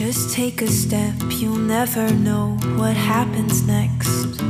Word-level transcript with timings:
Just 0.00 0.32
take 0.34 0.62
a 0.62 0.66
step, 0.66 1.12
you'll 1.28 1.56
never 1.56 2.10
know 2.14 2.56
what 2.78 2.96
happens 2.96 3.66
next 3.66 4.40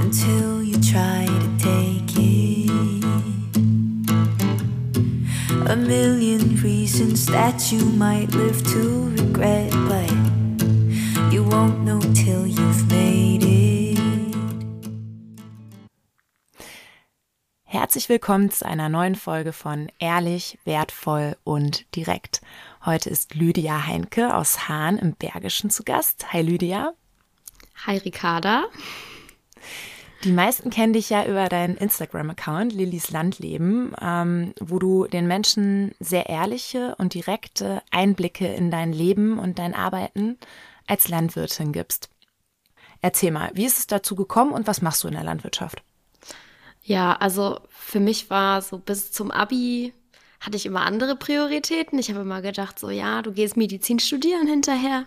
until 0.00 0.62
you 0.62 0.80
try 0.80 1.26
to 1.28 1.58
take 1.58 2.16
it. 2.16 2.70
A 5.68 5.76
million 5.76 6.56
reasons 6.62 7.26
that 7.26 7.70
you 7.70 7.84
might 7.84 8.34
live 8.34 8.62
to 8.72 9.10
regret, 9.10 9.72
but 9.86 10.10
you 11.30 11.44
won't 11.44 11.84
know 11.84 12.00
till 12.14 12.46
you've 12.46 12.88
made 12.88 13.42
it. 13.42 14.00
Herzlich 17.64 18.08
willkommen 18.08 18.50
zu 18.50 18.64
einer 18.64 18.88
neuen 18.88 19.16
Folge 19.16 19.52
von 19.52 19.92
Ehrlich, 19.98 20.58
Wertvoll 20.64 21.36
und 21.44 21.84
Direkt. 21.94 22.40
Heute 22.82 23.10
ist 23.10 23.34
Lydia 23.34 23.86
Heinke 23.86 24.34
aus 24.34 24.66
Hahn 24.66 24.96
im 24.96 25.12
Bergischen 25.12 25.68
zu 25.68 25.84
Gast. 25.84 26.32
Hi 26.32 26.40
Lydia. 26.40 26.94
Hi 27.84 27.98
Ricarda. 27.98 28.64
Die 30.24 30.32
meisten 30.32 30.70
kennen 30.70 30.94
dich 30.94 31.10
ja 31.10 31.26
über 31.26 31.50
deinen 31.50 31.76
Instagram-Account 31.76 32.72
Lillys 32.72 33.10
Landleben, 33.10 33.94
ähm, 34.00 34.54
wo 34.60 34.78
du 34.78 35.06
den 35.06 35.26
Menschen 35.26 35.94
sehr 36.00 36.30
ehrliche 36.30 36.94
und 36.96 37.12
direkte 37.12 37.82
Einblicke 37.90 38.46
in 38.46 38.70
dein 38.70 38.94
Leben 38.94 39.38
und 39.38 39.58
dein 39.58 39.74
Arbeiten 39.74 40.38
als 40.86 41.08
Landwirtin 41.08 41.72
gibst. 41.72 42.08
Erzähl 43.02 43.30
mal, 43.30 43.50
wie 43.52 43.66
ist 43.66 43.78
es 43.78 43.88
dazu 43.88 44.14
gekommen 44.14 44.52
und 44.52 44.66
was 44.66 44.80
machst 44.80 45.04
du 45.04 45.08
in 45.08 45.14
der 45.14 45.24
Landwirtschaft? 45.24 45.82
Ja, 46.82 47.12
also 47.12 47.60
für 47.68 48.00
mich 48.00 48.30
war 48.30 48.62
so 48.62 48.78
bis 48.78 49.12
zum 49.12 49.30
Abi 49.30 49.92
hatte 50.40 50.56
ich 50.56 50.66
immer 50.66 50.82
andere 50.82 51.16
Prioritäten. 51.16 51.98
Ich 51.98 52.10
habe 52.10 52.20
immer 52.20 52.42
gedacht, 52.42 52.78
so 52.78 52.90
ja, 52.90 53.22
du 53.22 53.32
gehst 53.32 53.56
Medizin 53.56 53.98
studieren 53.98 54.46
hinterher. 54.46 55.04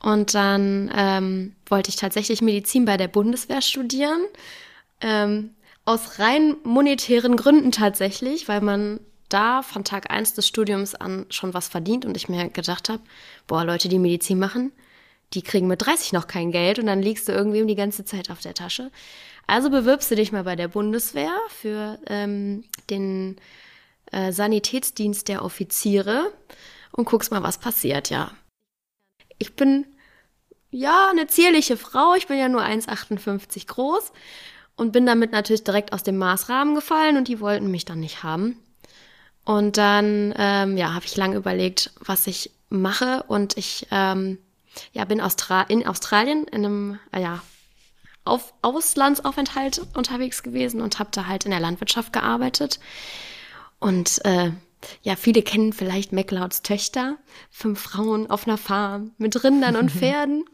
Und 0.00 0.34
dann 0.34 0.90
ähm, 0.94 1.54
wollte 1.66 1.90
ich 1.90 1.96
tatsächlich 1.96 2.42
Medizin 2.42 2.84
bei 2.84 2.96
der 2.96 3.08
Bundeswehr 3.08 3.60
studieren. 3.60 4.20
Ähm, 5.00 5.50
aus 5.84 6.18
rein 6.18 6.56
monetären 6.64 7.36
Gründen 7.36 7.72
tatsächlich, 7.72 8.48
weil 8.48 8.60
man 8.60 9.00
da 9.28 9.62
von 9.62 9.84
Tag 9.84 10.10
1 10.10 10.34
des 10.34 10.46
Studiums 10.46 10.94
an 10.94 11.26
schon 11.30 11.54
was 11.54 11.68
verdient 11.68 12.04
und 12.04 12.16
ich 12.16 12.28
mir 12.28 12.48
gedacht 12.48 12.88
habe, 12.88 13.02
boah, 13.46 13.64
Leute, 13.64 13.88
die 13.88 13.98
Medizin 13.98 14.38
machen, 14.38 14.72
die 15.34 15.42
kriegen 15.42 15.66
mit 15.66 15.84
30 15.84 16.12
noch 16.12 16.26
kein 16.26 16.52
Geld 16.52 16.78
und 16.78 16.86
dann 16.86 17.02
liegst 17.02 17.28
du 17.28 17.32
irgendwie 17.32 17.62
um 17.62 17.68
die 17.68 17.74
ganze 17.74 18.04
Zeit 18.04 18.30
auf 18.30 18.40
der 18.40 18.54
Tasche. 18.54 18.90
Also 19.46 19.70
bewirbst 19.70 20.10
du 20.10 20.14
dich 20.14 20.32
mal 20.32 20.44
bei 20.44 20.56
der 20.56 20.68
Bundeswehr 20.68 21.34
für 21.48 21.98
ähm, 22.06 22.64
den 22.90 23.36
äh, 24.12 24.32
Sanitätsdienst 24.32 25.28
der 25.28 25.44
Offiziere 25.44 26.32
und 26.92 27.06
guckst 27.06 27.30
mal, 27.30 27.42
was 27.42 27.58
passiert, 27.58 28.10
ja. 28.10 28.30
Ich 29.38 29.54
bin 29.56 29.86
ja 30.70 31.08
eine 31.10 31.26
zierliche 31.26 31.76
Frau, 31.76 32.14
ich 32.14 32.28
bin 32.28 32.38
ja 32.38 32.48
nur 32.48 32.62
1,58 32.62 33.66
groß 33.66 34.12
und 34.76 34.92
bin 34.92 35.06
damit 35.06 35.32
natürlich 35.32 35.64
direkt 35.64 35.92
aus 35.92 36.02
dem 36.02 36.16
Maßrahmen 36.18 36.74
gefallen 36.74 37.16
und 37.16 37.28
die 37.28 37.40
wollten 37.40 37.70
mich 37.70 37.84
dann 37.84 38.00
nicht 38.00 38.22
haben. 38.22 38.58
Und 39.44 39.76
dann 39.76 40.32
ähm, 40.36 40.76
ja, 40.76 40.94
habe 40.94 41.04
ich 41.04 41.16
lange 41.16 41.36
überlegt, 41.36 41.92
was 41.98 42.26
ich 42.26 42.52
mache 42.68 43.24
und 43.24 43.56
ich 43.56 43.86
ähm, 43.90 44.38
ja, 44.92 45.04
bin 45.04 45.20
Austra 45.20 45.62
in 45.62 45.86
Australien 45.86 46.44
in 46.44 46.64
einem 46.64 46.98
äh, 47.12 47.20
ja, 47.20 47.42
auf 48.24 48.54
Auslandsaufenthalt 48.62 49.82
unterwegs 49.94 50.42
gewesen 50.42 50.80
und 50.80 50.98
habe 50.98 51.10
da 51.12 51.26
halt 51.26 51.44
in 51.44 51.50
der 51.50 51.60
Landwirtschaft 51.60 52.12
gearbeitet. 52.12 52.78
Und 53.82 54.24
äh, 54.24 54.52
ja, 55.02 55.16
viele 55.16 55.42
kennen 55.42 55.72
vielleicht 55.72 56.12
MacLeods 56.12 56.62
Töchter, 56.62 57.16
fünf 57.50 57.80
Frauen 57.80 58.30
auf 58.30 58.46
einer 58.46 58.56
Farm 58.56 59.10
mit 59.18 59.42
Rindern 59.42 59.74
und 59.74 59.90
Pferden 59.90 60.44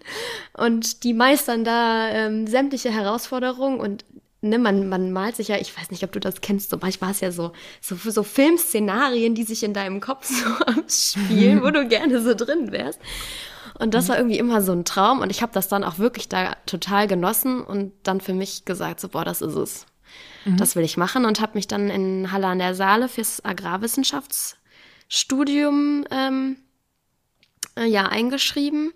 und 0.56 1.04
die 1.04 1.12
meistern 1.12 1.62
da 1.62 2.08
ähm, 2.08 2.46
sämtliche 2.46 2.90
Herausforderungen 2.90 3.80
und 3.80 4.06
ne, 4.40 4.58
man, 4.58 4.88
man 4.88 5.12
malt 5.12 5.36
sich 5.36 5.48
ja, 5.48 5.56
ich 5.58 5.77
weiß 5.77 5.90
nicht, 5.90 6.05
ob 6.05 6.12
du 6.12 6.20
das 6.20 6.40
kennst, 6.40 6.70
so 6.70 6.78
manchmal 6.80 7.11
hast 7.11 7.20
ja 7.20 7.30
so, 7.30 7.52
so, 7.83 7.96
so 7.96 8.22
Filmszenarien, 8.22 9.34
die 9.34 9.44
sich 9.44 9.62
in 9.62 9.74
deinem 9.74 10.00
Kopf 10.00 10.27
so 10.27 11.18
spielen, 11.18 11.62
wo 11.62 11.70
du 11.70 11.86
gerne 11.86 12.22
so 12.22 12.34
drin 12.34 12.72
wärst. 12.72 12.98
Und 13.78 13.92
das 13.92 14.08
war 14.08 14.17
irgendwie 14.17 14.38
immer 14.38 14.62
so 14.62 14.72
ein 14.72 14.86
Traum 14.86 15.20
und 15.20 15.30
ich 15.30 15.42
habe 15.42 15.52
das 15.52 15.68
dann 15.68 15.84
auch 15.84 15.98
wirklich 15.98 16.30
da 16.30 16.56
total 16.64 17.06
genossen 17.06 17.62
und 17.62 17.92
dann 18.05 18.22
für 18.22 18.33
mich 18.33 18.64
gesagt, 18.64 19.00
so, 19.00 19.08
boah, 19.08 19.24
das 19.24 19.42
ist 19.42 19.55
es. 19.55 19.86
Mhm. 20.44 20.56
Das 20.56 20.76
will 20.76 20.84
ich 20.84 20.96
machen 20.96 21.24
und 21.24 21.40
habe 21.40 21.54
mich 21.54 21.68
dann 21.68 21.90
in 21.90 22.32
Halle 22.32 22.46
an 22.46 22.58
der 22.58 22.74
Saale 22.74 23.08
fürs 23.08 23.44
Agrarwissenschaftsstudium 23.44 26.04
ähm, 26.10 26.56
äh, 27.76 27.86
ja 27.86 28.06
eingeschrieben. 28.06 28.92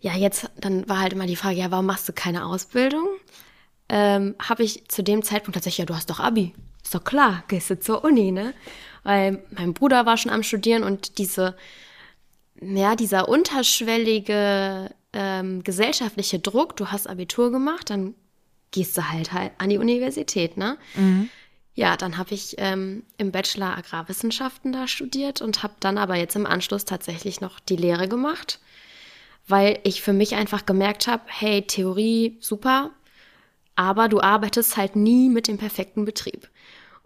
Ja, 0.00 0.14
jetzt, 0.14 0.50
dann 0.56 0.88
war 0.88 1.00
halt 1.00 1.12
immer 1.12 1.26
die 1.26 1.36
Frage, 1.36 1.56
ja, 1.56 1.70
warum 1.70 1.86
machst 1.86 2.08
du 2.08 2.12
keine 2.12 2.46
Ausbildung? 2.46 3.08
Ähm, 3.88 4.36
habe 4.40 4.62
ich 4.62 4.86
zu 4.88 5.02
dem 5.02 5.22
Zeitpunkt 5.22 5.54
tatsächlich, 5.54 5.78
ja, 5.78 5.86
du 5.86 5.96
hast 5.96 6.10
doch 6.10 6.20
Abi. 6.20 6.54
Ist 6.84 6.94
doch 6.94 7.04
klar, 7.04 7.42
gehst 7.48 7.70
du 7.70 7.80
zur 7.80 8.04
Uni, 8.04 8.30
ne? 8.30 8.54
Weil 9.02 9.44
mein 9.50 9.74
Bruder 9.74 10.06
war 10.06 10.16
schon 10.16 10.30
am 10.30 10.42
Studieren 10.42 10.84
und 10.84 11.18
diese, 11.18 11.56
ja, 12.60 12.96
dieser 12.96 13.28
unterschwellige 13.28 14.94
ähm, 15.12 15.64
gesellschaftliche 15.64 16.38
Druck, 16.38 16.76
du 16.76 16.88
hast 16.88 17.08
Abitur 17.08 17.50
gemacht, 17.50 17.90
dann 17.90 18.14
gehst 18.70 18.96
du 18.96 19.08
halt 19.10 19.32
halt 19.32 19.52
an 19.58 19.70
die 19.70 19.78
Universität, 19.78 20.56
ne? 20.56 20.78
Mhm. 20.94 21.28
Ja, 21.74 21.96
dann 21.96 22.18
habe 22.18 22.34
ich 22.34 22.56
ähm, 22.58 23.04
im 23.18 23.30
Bachelor 23.30 23.76
Agrarwissenschaften 23.76 24.72
da 24.72 24.88
studiert 24.88 25.40
und 25.40 25.62
habe 25.62 25.74
dann 25.78 25.96
aber 25.96 26.16
jetzt 26.16 26.34
im 26.34 26.44
Anschluss 26.44 26.84
tatsächlich 26.84 27.40
noch 27.40 27.60
die 27.60 27.76
Lehre 27.76 28.08
gemacht, 28.08 28.58
weil 29.46 29.78
ich 29.84 30.02
für 30.02 30.12
mich 30.12 30.34
einfach 30.34 30.66
gemerkt 30.66 31.06
habe, 31.06 31.22
hey, 31.26 31.62
Theorie 31.62 32.36
super, 32.40 32.90
aber 33.76 34.08
du 34.08 34.20
arbeitest 34.20 34.76
halt 34.76 34.96
nie 34.96 35.28
mit 35.28 35.46
dem 35.46 35.56
perfekten 35.56 36.04
Betrieb. 36.04 36.48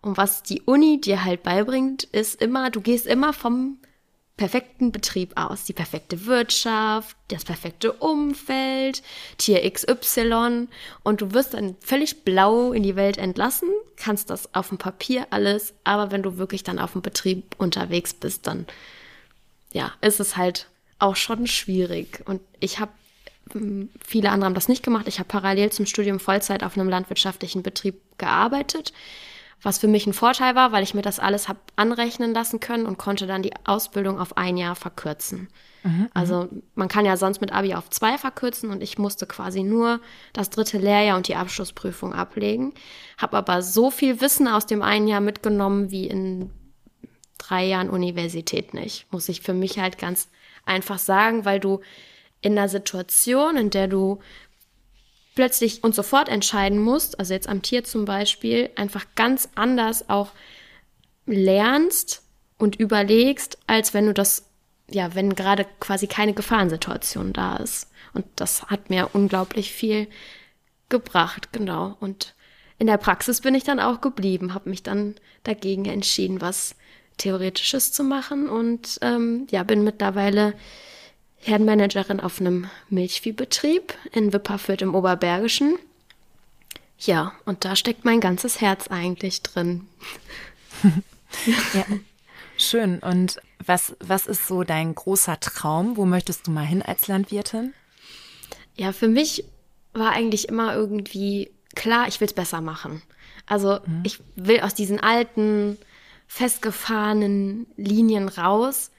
Und 0.00 0.16
was 0.16 0.42
die 0.42 0.62
Uni 0.62 1.00
dir 1.00 1.22
halt 1.22 1.42
beibringt, 1.42 2.04
ist 2.04 2.40
immer, 2.40 2.70
du 2.70 2.80
gehst 2.80 3.06
immer 3.06 3.34
vom 3.34 3.76
perfekten 4.36 4.92
Betrieb 4.92 5.32
aus. 5.36 5.64
Die 5.64 5.72
perfekte 5.72 6.26
Wirtschaft, 6.26 7.16
das 7.28 7.44
perfekte 7.44 7.92
Umfeld, 7.92 9.02
Tier 9.38 9.70
XY. 9.70 10.68
Und 11.02 11.20
du 11.20 11.32
wirst 11.32 11.54
dann 11.54 11.76
völlig 11.80 12.24
blau 12.24 12.72
in 12.72 12.82
die 12.82 12.96
Welt 12.96 13.18
entlassen, 13.18 13.68
kannst 13.96 14.30
das 14.30 14.54
auf 14.54 14.68
dem 14.70 14.78
Papier 14.78 15.26
alles, 15.30 15.74
aber 15.84 16.10
wenn 16.10 16.22
du 16.22 16.38
wirklich 16.38 16.64
dann 16.64 16.78
auf 16.78 16.92
dem 16.92 17.02
Betrieb 17.02 17.54
unterwegs 17.58 18.14
bist, 18.14 18.46
dann 18.46 18.66
ja, 19.72 19.92
ist 20.00 20.20
es 20.20 20.36
halt 20.36 20.68
auch 20.98 21.16
schon 21.16 21.46
schwierig. 21.46 22.22
Und 22.26 22.40
ich 22.60 22.78
habe 22.78 22.92
hm, 23.52 23.90
viele 24.04 24.30
andere 24.30 24.46
haben 24.46 24.54
das 24.54 24.68
nicht 24.68 24.82
gemacht. 24.82 25.08
Ich 25.08 25.18
habe 25.18 25.28
parallel 25.28 25.70
zum 25.70 25.86
Studium 25.86 26.20
Vollzeit 26.20 26.62
auf 26.62 26.76
einem 26.76 26.88
landwirtschaftlichen 26.88 27.62
Betrieb 27.62 28.00
gearbeitet 28.18 28.92
was 29.62 29.78
für 29.78 29.88
mich 29.88 30.06
ein 30.06 30.12
Vorteil 30.12 30.54
war, 30.54 30.72
weil 30.72 30.82
ich 30.82 30.94
mir 30.94 31.02
das 31.02 31.20
alles 31.20 31.48
habe 31.48 31.60
anrechnen 31.76 32.34
lassen 32.34 32.60
können 32.60 32.86
und 32.86 32.98
konnte 32.98 33.26
dann 33.26 33.42
die 33.42 33.52
Ausbildung 33.64 34.18
auf 34.18 34.36
ein 34.36 34.56
Jahr 34.56 34.74
verkürzen. 34.74 35.48
Mhm, 35.84 35.90
mhm. 35.90 36.08
also 36.14 36.48
man 36.74 36.88
kann 36.88 37.04
ja 37.04 37.16
sonst 37.16 37.40
mit 37.40 37.52
Abi 37.52 37.74
auf 37.74 37.90
zwei 37.90 38.18
verkürzen 38.18 38.70
und 38.70 38.82
ich 38.82 38.98
musste 38.98 39.26
quasi 39.26 39.62
nur 39.62 40.00
das 40.32 40.50
dritte 40.50 40.78
Lehrjahr 40.78 41.16
und 41.16 41.28
die 41.28 41.36
Abschlussprüfung 41.36 42.12
ablegen, 42.12 42.74
habe 43.18 43.36
aber 43.36 43.62
so 43.62 43.90
viel 43.90 44.20
Wissen 44.20 44.48
aus 44.48 44.66
dem 44.66 44.82
einen 44.82 45.08
Jahr 45.08 45.20
mitgenommen 45.20 45.90
wie 45.90 46.06
in 46.06 46.50
drei 47.38 47.64
Jahren 47.64 47.90
Universität 47.90 48.74
nicht, 48.74 49.12
muss 49.12 49.28
ich 49.28 49.42
für 49.42 49.54
mich 49.54 49.78
halt 49.78 49.98
ganz 49.98 50.28
einfach 50.64 50.98
sagen, 50.98 51.44
weil 51.44 51.60
du 51.60 51.80
in 52.40 52.58
einer 52.58 52.68
Situation, 52.68 53.56
in 53.56 53.70
der 53.70 53.88
du 53.88 54.20
plötzlich 55.34 55.82
und 55.82 55.94
sofort 55.94 56.28
entscheiden 56.28 56.78
musst, 56.78 57.18
also 57.18 57.32
jetzt 57.34 57.48
am 57.48 57.62
Tier 57.62 57.84
zum 57.84 58.04
Beispiel, 58.04 58.70
einfach 58.76 59.06
ganz 59.14 59.48
anders 59.54 60.08
auch 60.08 60.30
lernst 61.26 62.22
und 62.58 62.76
überlegst, 62.76 63.58
als 63.66 63.94
wenn 63.94 64.06
du 64.06 64.14
das, 64.14 64.46
ja, 64.90 65.14
wenn 65.14 65.34
gerade 65.34 65.66
quasi 65.80 66.06
keine 66.06 66.34
Gefahrensituation 66.34 67.32
da 67.32 67.56
ist. 67.56 67.90
Und 68.14 68.26
das 68.36 68.64
hat 68.64 68.90
mir 68.90 69.10
unglaublich 69.14 69.72
viel 69.72 70.06
gebracht, 70.88 71.52
genau. 71.52 71.96
Und 72.00 72.34
in 72.78 72.86
der 72.86 72.98
Praxis 72.98 73.40
bin 73.40 73.54
ich 73.54 73.64
dann 73.64 73.80
auch 73.80 74.00
geblieben, 74.00 74.54
habe 74.54 74.68
mich 74.68 74.82
dann 74.82 75.14
dagegen 75.44 75.86
entschieden, 75.86 76.40
was 76.40 76.76
Theoretisches 77.18 77.92
zu 77.92 78.04
machen 78.04 78.48
und 78.48 78.98
ähm, 79.02 79.46
ja, 79.50 79.62
bin 79.62 79.84
mittlerweile 79.84 80.54
Herdenmanagerin 81.42 82.20
auf 82.20 82.40
einem 82.40 82.68
Milchviehbetrieb 82.88 83.94
in 84.12 84.32
Wipperfürth 84.32 84.82
im 84.82 84.94
Oberbergischen. 84.94 85.76
Ja, 86.98 87.32
und 87.44 87.64
da 87.64 87.74
steckt 87.74 88.04
mein 88.04 88.20
ganzes 88.20 88.60
Herz 88.60 88.86
eigentlich 88.86 89.42
drin. 89.42 89.88
ja, 91.74 91.84
schön. 92.56 93.00
Und 93.00 93.40
was, 93.64 93.96
was 93.98 94.28
ist 94.28 94.46
so 94.46 94.62
dein 94.62 94.94
großer 94.94 95.40
Traum? 95.40 95.96
Wo 95.96 96.04
möchtest 96.04 96.46
du 96.46 96.52
mal 96.52 96.64
hin 96.64 96.80
als 96.80 97.08
Landwirtin? 97.08 97.74
Ja, 98.76 98.92
für 98.92 99.08
mich 99.08 99.44
war 99.94 100.12
eigentlich 100.12 100.48
immer 100.48 100.74
irgendwie 100.74 101.50
klar, 101.74 102.06
ich 102.06 102.20
will 102.20 102.28
es 102.28 102.34
besser 102.34 102.60
machen. 102.60 103.02
Also 103.46 103.80
mhm. 103.84 104.02
ich 104.04 104.20
will 104.36 104.60
aus 104.60 104.74
diesen 104.74 105.00
alten, 105.00 105.76
festgefahrenen 106.28 107.66
Linien 107.76 108.28
raus 108.28 108.91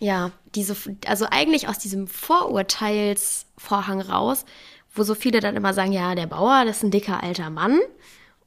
ja, 0.00 0.32
diese, 0.54 0.74
also 1.06 1.26
eigentlich 1.30 1.68
aus 1.68 1.78
diesem 1.78 2.08
Vorurteilsvorhang 2.08 4.00
raus, 4.00 4.44
wo 4.92 5.04
so 5.04 5.14
viele 5.14 5.40
dann 5.40 5.56
immer 5.56 5.74
sagen, 5.74 5.92
ja, 5.92 6.14
der 6.14 6.26
Bauer, 6.26 6.64
das 6.64 6.78
ist 6.78 6.82
ein 6.82 6.90
dicker 6.90 7.22
alter 7.22 7.50
Mann 7.50 7.78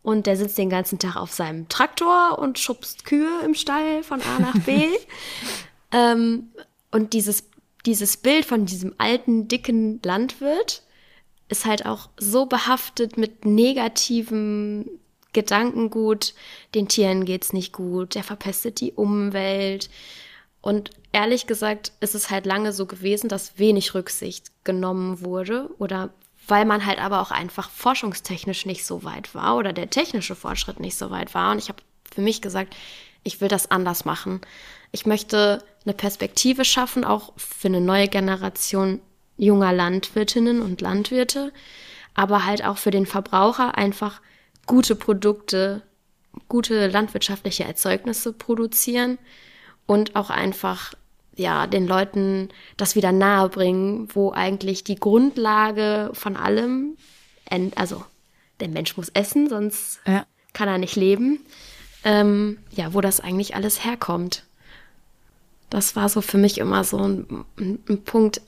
und 0.01 0.25
der 0.27 0.35
sitzt 0.35 0.57
den 0.57 0.69
ganzen 0.69 0.99
Tag 0.99 1.15
auf 1.15 1.31
seinem 1.31 1.69
Traktor 1.69 2.37
und 2.39 2.59
schubst 2.59 3.05
Kühe 3.05 3.39
im 3.45 3.53
Stall 3.53 4.03
von 4.03 4.21
A 4.21 4.39
nach 4.39 4.57
B. 4.65 4.89
ähm, 5.91 6.49
und 6.91 7.13
dieses, 7.13 7.45
dieses 7.85 8.17
Bild 8.17 8.45
von 8.45 8.65
diesem 8.65 8.95
alten, 8.97 9.47
dicken 9.47 10.01
Landwirt 10.03 10.83
ist 11.49 11.65
halt 11.65 11.85
auch 11.85 12.09
so 12.17 12.47
behaftet 12.47 13.17
mit 13.17 13.45
negativem 13.45 14.89
Gedankengut, 15.33 16.33
den 16.75 16.87
Tieren 16.87 17.25
geht's 17.25 17.53
nicht 17.53 17.73
gut, 17.73 18.15
der 18.15 18.23
verpestet 18.23 18.79
die 18.81 18.91
Umwelt. 18.91 19.89
Und 20.63 20.91
ehrlich 21.11 21.45
gesagt 21.45 21.91
ist 21.99 22.15
es 22.15 22.29
halt 22.29 22.45
lange 22.45 22.71
so 22.71 22.85
gewesen, 22.85 23.27
dass 23.27 23.59
wenig 23.59 23.93
Rücksicht 23.95 24.49
genommen 24.63 25.19
wurde 25.19 25.69
oder 25.77 26.11
weil 26.47 26.63
man 26.63 26.85
halt 26.85 26.99
aber 26.99 27.21
auch 27.21 27.31
einfach 27.31 27.69
forschungstechnisch 27.69 28.65
nicht 28.65 28.85
so 28.85 29.03
weit 29.03 29.35
war 29.35 29.57
oder 29.57 29.73
der 29.73 29.89
technische 29.89 30.35
Fortschritt 30.35 30.79
nicht 30.79 30.97
so 30.97 31.11
weit 31.11 31.33
war. 31.33 31.51
Und 31.51 31.57
ich 31.57 31.67
habe 31.67 31.83
für 32.09 32.21
mich 32.21 32.41
gesagt, 32.41 32.77
ich 33.23 33.41
will 33.41 33.49
das 33.49 33.71
anders 33.71 34.05
machen. 34.05 34.39
Ich 34.93 35.05
möchte 35.05 35.61
eine 35.83 35.93
Perspektive 35.93 36.63
schaffen, 36.63 37.03
auch 37.03 37.33
für 37.35 37.67
eine 37.67 37.81
neue 37.81 38.07
Generation 38.07 39.01
junger 39.35 39.73
Landwirtinnen 39.73 40.61
und 40.61 40.79
Landwirte, 40.79 41.51
aber 42.13 42.45
halt 42.45 42.63
auch 42.63 42.77
für 42.77 42.91
den 42.91 43.05
Verbraucher 43.05 43.77
einfach 43.77 44.21
gute 44.65 44.95
Produkte, 44.95 45.81
gute 46.47 46.87
landwirtschaftliche 46.87 47.65
Erzeugnisse 47.65 48.31
produzieren 48.31 49.17
und 49.85 50.15
auch 50.15 50.29
einfach 50.29 50.93
ja, 51.35 51.67
den 51.67 51.87
Leuten 51.87 52.49
das 52.77 52.95
wieder 52.95 53.11
nahe 53.11 53.49
bringen, 53.49 54.07
wo 54.13 54.31
eigentlich 54.31 54.83
die 54.83 54.95
Grundlage 54.95 56.11
von 56.13 56.37
allem, 56.37 56.97
also 57.75 58.03
der 58.59 58.67
Mensch 58.67 58.95
muss 58.97 59.09
essen, 59.09 59.49
sonst 59.49 59.99
ja. 60.05 60.25
kann 60.53 60.67
er 60.67 60.77
nicht 60.77 60.95
leben, 60.95 61.39
ähm, 62.03 62.59
ja, 62.71 62.93
wo 62.93 63.01
das 63.01 63.19
eigentlich 63.19 63.55
alles 63.55 63.83
herkommt. 63.83 64.43
Das 65.69 65.95
war 65.95 66.07
so 66.07 66.21
für 66.21 66.37
mich 66.37 66.59
immer 66.59 66.83
so 66.83 66.99
ein, 66.99 67.45
ein 67.57 68.03
Punkt. 68.03 68.41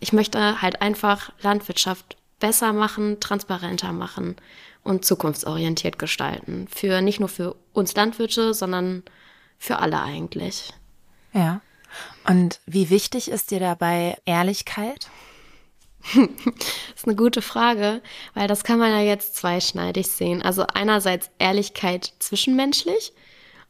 Ich 0.00 0.12
möchte 0.12 0.60
halt 0.60 0.82
einfach 0.82 1.32
Landwirtschaft 1.40 2.16
besser 2.40 2.72
machen, 2.72 3.20
transparenter 3.20 3.92
machen 3.92 4.36
und 4.84 5.04
zukunftsorientiert 5.04 5.98
gestalten. 5.98 6.68
Für 6.70 7.00
nicht 7.00 7.20
nur 7.20 7.28
für 7.28 7.56
uns 7.72 7.94
Landwirte, 7.94 8.52
sondern 8.52 9.02
für 9.58 9.78
alle 9.78 10.00
eigentlich. 10.00 10.72
Ja. 11.32 11.60
Und 12.26 12.60
wie 12.66 12.90
wichtig 12.90 13.30
ist 13.30 13.50
dir 13.50 13.60
dabei 13.60 14.16
Ehrlichkeit? 14.24 15.08
das 16.14 16.26
ist 16.96 17.06
eine 17.06 17.16
gute 17.16 17.42
Frage, 17.42 18.02
weil 18.34 18.48
das 18.48 18.64
kann 18.64 18.78
man 18.78 18.90
ja 18.90 19.00
jetzt 19.00 19.36
zweischneidig 19.36 20.06
sehen. 20.06 20.42
Also 20.42 20.64
einerseits 20.72 21.30
Ehrlichkeit 21.38 22.12
zwischenmenschlich 22.18 23.12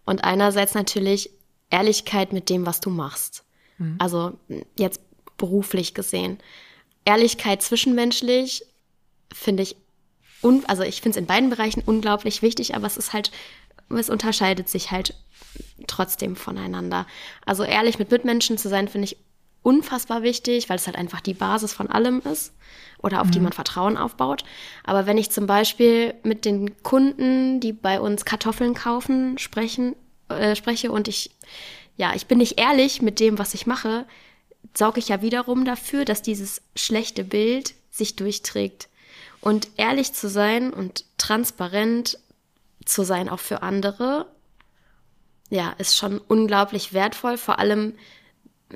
und 0.05 0.25
einerseits 0.25 0.75
natürlich 0.75 1.31
Ehrlichkeit 1.70 2.32
mit 2.32 2.49
dem, 2.49 2.67
was 2.67 2.81
du 2.81 2.90
machst. 2.90 3.44
Mhm. 3.79 3.96
Also 3.99 4.38
jetzt 4.76 5.00
beruflich 5.37 5.94
gesehen. 5.94 6.38
Ehrlichkeit 7.05 7.62
zwischenmenschlich 7.62 8.64
finde 9.32 9.62
ich, 9.62 9.76
also 10.67 10.82
ich 10.82 11.00
finde 11.00 11.19
es 11.19 11.20
in 11.20 11.26
beiden 11.26 11.50
Bereichen 11.50 11.82
unglaublich 11.85 12.43
wichtig, 12.43 12.75
aber 12.75 12.87
es 12.87 12.96
ist 12.96 13.12
halt, 13.12 13.31
es 13.88 14.11
unterscheidet 14.11 14.69
sich 14.69 14.90
halt 14.90 15.14
trotzdem 15.87 16.37
voneinander. 16.37 17.06
Also 17.45 17.65
ehrlich 17.65 17.99
mit 17.99 18.11
Mitmenschen 18.11 18.59
zu 18.59 18.69
sein, 18.69 18.89
finde 18.89 19.06
ich 19.06 19.17
unfassbar 19.62 20.23
wichtig, 20.23 20.69
weil 20.69 20.77
es 20.77 20.87
halt 20.87 20.97
einfach 20.97 21.21
die 21.21 21.35
Basis 21.35 21.73
von 21.73 21.89
allem 21.89 22.21
ist 22.21 22.53
oder 23.03 23.21
auf 23.21 23.29
mhm. 23.29 23.33
die 23.33 23.41
man 23.41 23.53
Vertrauen 23.53 23.97
aufbaut. 23.97 24.45
Aber 24.85 25.06
wenn 25.06 25.19
ich 25.19 25.31
zum 25.31 25.47
Beispiel 25.47 26.15
mit 26.23 26.45
den 26.45 26.83
Kunden, 26.83 27.61
die 27.61 27.73
bei 27.73 28.00
uns 28.00 28.25
Kartoffeln 28.25 28.75
kaufen, 28.75 29.39
sprechen, 29.39 29.95
äh, 30.29 30.56
spreche 30.56 30.91
und 30.91 31.09
ich, 31.09 31.31
ja, 31.97 32.15
ich 32.15 32.27
bin 32.27 32.39
nicht 32.39 32.59
ehrlich 32.59 33.03
mit 33.03 33.21
dem, 33.21 33.39
was 33.39 33.55
ich 33.55 33.67
mache, 33.67 34.06
sorge 34.77 35.00
ich 35.00 35.09
ja 35.09 35.23
wiederum 35.23 35.65
dafür, 35.65 36.05
dass 36.05 36.23
dieses 36.23 36.62
schlechte 36.75 37.25
Bild 37.25 37.75
sich 37.91 38.17
durchträgt. 38.17 38.89
Und 39.41 39.69
ehrlich 39.77 40.12
zu 40.12 40.29
sein 40.29 40.73
und 40.73 41.05
transparent 41.17 42.19
zu 42.85 43.05
sein 43.05 43.29
auch 43.29 43.39
für 43.39 43.62
andere 43.62 44.27
ja, 45.50 45.75
ist 45.79 45.97
schon 45.97 46.19
unglaublich 46.19 46.93
wertvoll, 46.93 47.39
vor 47.39 47.59
allem 47.59 47.95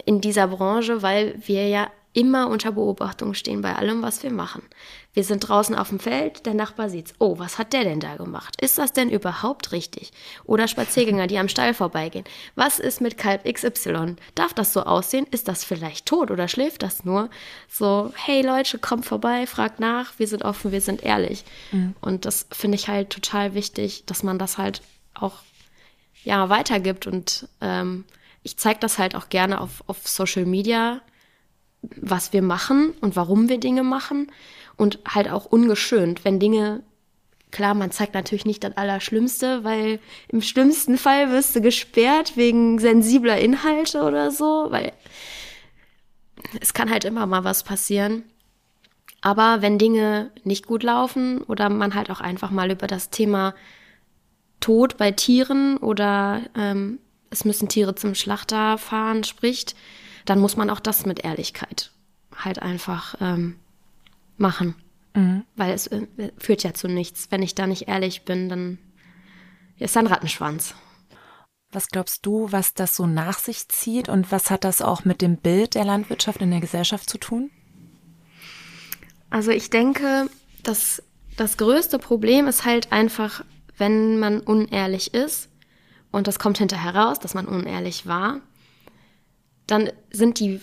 in 0.04 0.20
dieser 0.20 0.48
Branche, 0.48 1.02
weil 1.02 1.34
wir 1.44 1.68
ja 1.68 1.90
immer 2.14 2.48
unter 2.48 2.72
Beobachtung 2.72 3.32
stehen 3.34 3.62
bei 3.62 3.74
allem, 3.74 4.02
was 4.02 4.22
wir 4.22 4.30
machen. 4.30 4.62
Wir 5.14 5.24
sind 5.24 5.40
draußen 5.40 5.74
auf 5.74 5.88
dem 5.88 5.98
Feld, 5.98 6.44
der 6.46 6.54
Nachbar 6.54 6.90
sieht's. 6.90 7.14
Oh, 7.18 7.38
was 7.38 7.58
hat 7.58 7.72
der 7.72 7.84
denn 7.84 8.00
da 8.00 8.16
gemacht? 8.16 8.60
Ist 8.60 8.78
das 8.78 8.92
denn 8.92 9.10
überhaupt 9.10 9.72
richtig? 9.72 10.12
Oder 10.44 10.68
Spaziergänger, 10.68 11.26
die 11.26 11.38
am 11.38 11.48
Stall 11.48 11.74
vorbeigehen. 11.74 12.24
Was 12.54 12.78
ist 12.78 13.00
mit 13.00 13.16
Kalb 13.16 13.44
XY? 13.50 14.16
Darf 14.34 14.52
das 14.52 14.72
so 14.72 14.82
aussehen? 14.82 15.26
Ist 15.30 15.48
das 15.48 15.64
vielleicht 15.64 16.06
tot 16.06 16.30
oder 16.30 16.48
schläft 16.48 16.82
das 16.82 17.04
nur? 17.04 17.30
So, 17.68 18.12
hey 18.14 18.42
Leute, 18.42 18.78
kommt 18.78 19.06
vorbei, 19.06 19.46
fragt 19.46 19.80
nach, 19.80 20.12
wir 20.18 20.26
sind 20.26 20.44
offen, 20.44 20.72
wir 20.72 20.80
sind 20.80 21.02
ehrlich. 21.02 21.44
Mhm. 21.72 21.94
Und 22.00 22.24
das 22.24 22.46
finde 22.50 22.76
ich 22.76 22.88
halt 22.88 23.10
total 23.10 23.54
wichtig, 23.54 24.04
dass 24.06 24.22
man 24.22 24.38
das 24.38 24.58
halt 24.58 24.82
auch 25.14 25.40
ja, 26.24 26.48
weitergibt. 26.48 27.06
Und 27.06 27.48
ähm, 27.60 28.04
ich 28.42 28.56
zeige 28.56 28.80
das 28.80 28.98
halt 28.98 29.14
auch 29.14 29.28
gerne 29.28 29.60
auf, 29.60 29.84
auf 29.86 30.06
Social 30.06 30.46
Media, 30.46 31.00
was 31.82 32.32
wir 32.32 32.42
machen 32.42 32.94
und 33.00 33.16
warum 33.16 33.48
wir 33.48 33.58
Dinge 33.58 33.82
machen. 33.82 34.30
Und 34.76 34.98
halt 35.06 35.28
auch 35.30 35.44
ungeschönt, 35.44 36.24
wenn 36.24 36.40
Dinge, 36.40 36.82
klar, 37.50 37.74
man 37.74 37.90
zeigt 37.90 38.14
natürlich 38.14 38.46
nicht 38.46 38.64
das 38.64 38.76
Allerschlimmste, 38.76 39.64
weil 39.64 40.00
im 40.28 40.42
schlimmsten 40.42 40.96
Fall 40.96 41.30
wirst 41.30 41.54
du 41.54 41.60
gesperrt 41.60 42.36
wegen 42.36 42.78
sensibler 42.78 43.38
Inhalte 43.38 44.02
oder 44.02 44.30
so, 44.30 44.68
weil 44.70 44.92
es 46.60 46.74
kann 46.74 46.90
halt 46.90 47.04
immer 47.04 47.26
mal 47.26 47.44
was 47.44 47.62
passieren. 47.62 48.24
Aber 49.20 49.62
wenn 49.62 49.78
Dinge 49.78 50.30
nicht 50.42 50.66
gut 50.66 50.82
laufen 50.82 51.42
oder 51.42 51.68
man 51.68 51.94
halt 51.94 52.10
auch 52.10 52.20
einfach 52.20 52.50
mal 52.50 52.70
über 52.70 52.88
das 52.88 53.10
Thema 53.10 53.54
Tod 54.62 54.96
bei 54.96 55.10
Tieren 55.10 55.76
oder 55.76 56.40
ähm, 56.56 56.98
es 57.28 57.44
müssen 57.44 57.68
Tiere 57.68 57.94
zum 57.94 58.14
Schlachter 58.14 58.78
fahren 58.78 59.24
spricht, 59.24 59.74
dann 60.24 60.38
muss 60.38 60.56
man 60.56 60.70
auch 60.70 60.80
das 60.80 61.04
mit 61.04 61.24
Ehrlichkeit 61.24 61.90
halt 62.34 62.60
einfach 62.60 63.16
ähm, 63.20 63.56
machen. 64.38 64.74
Mhm. 65.14 65.44
Weil 65.56 65.72
es 65.72 65.86
äh, 65.88 66.06
führt 66.38 66.62
ja 66.62 66.72
zu 66.72 66.88
nichts. 66.88 67.28
Wenn 67.30 67.42
ich 67.42 67.54
da 67.54 67.66
nicht 67.66 67.88
ehrlich 67.88 68.22
bin, 68.24 68.48
dann 68.48 68.78
ist 69.78 69.96
da 69.96 70.00
ein 70.00 70.06
Rattenschwanz. 70.06 70.74
Was 71.70 71.88
glaubst 71.88 72.26
du, 72.26 72.52
was 72.52 72.74
das 72.74 72.96
so 72.96 73.06
nach 73.06 73.38
sich 73.38 73.68
zieht 73.68 74.08
und 74.08 74.30
was 74.30 74.50
hat 74.50 74.64
das 74.64 74.82
auch 74.82 75.04
mit 75.04 75.22
dem 75.22 75.36
Bild 75.36 75.74
der 75.74 75.84
Landwirtschaft 75.84 76.40
in 76.42 76.50
der 76.50 76.60
Gesellschaft 76.60 77.08
zu 77.08 77.18
tun? 77.18 77.50
Also 79.30 79.50
ich 79.50 79.70
denke, 79.70 80.28
dass 80.62 81.02
das 81.36 81.56
größte 81.56 81.98
Problem 81.98 82.46
ist 82.46 82.66
halt 82.66 82.92
einfach 82.92 83.42
wenn 83.78 84.18
man 84.18 84.40
unehrlich 84.40 85.14
ist 85.14 85.48
und 86.10 86.26
das 86.26 86.38
kommt 86.38 86.58
hinterher 86.58 86.94
raus, 86.94 87.18
dass 87.18 87.34
man 87.34 87.46
unehrlich 87.46 88.06
war, 88.06 88.40
dann 89.66 89.90
sind 90.10 90.38
die 90.40 90.60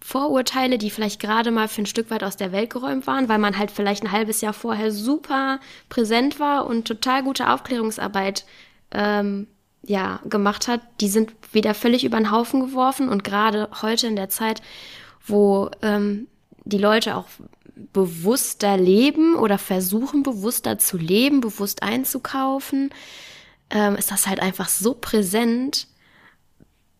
Vorurteile, 0.00 0.78
die 0.78 0.90
vielleicht 0.90 1.20
gerade 1.20 1.50
mal 1.50 1.68
für 1.68 1.82
ein 1.82 1.86
Stück 1.86 2.10
weit 2.10 2.22
aus 2.22 2.36
der 2.36 2.52
Welt 2.52 2.70
geräumt 2.70 3.06
waren, 3.06 3.28
weil 3.28 3.38
man 3.38 3.58
halt 3.58 3.70
vielleicht 3.70 4.02
ein 4.04 4.12
halbes 4.12 4.40
Jahr 4.40 4.52
vorher 4.52 4.90
super 4.90 5.60
präsent 5.88 6.40
war 6.40 6.66
und 6.66 6.86
total 6.86 7.22
gute 7.22 7.50
Aufklärungsarbeit 7.50 8.44
ähm, 8.92 9.48
ja, 9.82 10.20
gemacht 10.28 10.68
hat, 10.68 10.80
die 11.00 11.08
sind 11.08 11.32
wieder 11.52 11.74
völlig 11.74 12.04
über 12.04 12.16
den 12.16 12.30
Haufen 12.30 12.60
geworfen 12.60 13.08
und 13.08 13.24
gerade 13.24 13.68
heute 13.82 14.06
in 14.06 14.16
der 14.16 14.28
Zeit, 14.28 14.62
wo 15.26 15.70
ähm, 15.82 16.26
die 16.64 16.78
Leute 16.78 17.16
auch 17.16 17.26
bewusster 17.92 18.76
leben 18.76 19.34
oder 19.36 19.58
versuchen 19.58 20.22
bewusster 20.22 20.78
zu 20.78 20.96
leben, 20.96 21.40
bewusst 21.40 21.82
einzukaufen, 21.82 22.90
ähm, 23.70 23.96
ist 23.96 24.10
das 24.10 24.26
halt 24.26 24.40
einfach 24.40 24.68
so 24.68 24.94
präsent, 24.94 25.88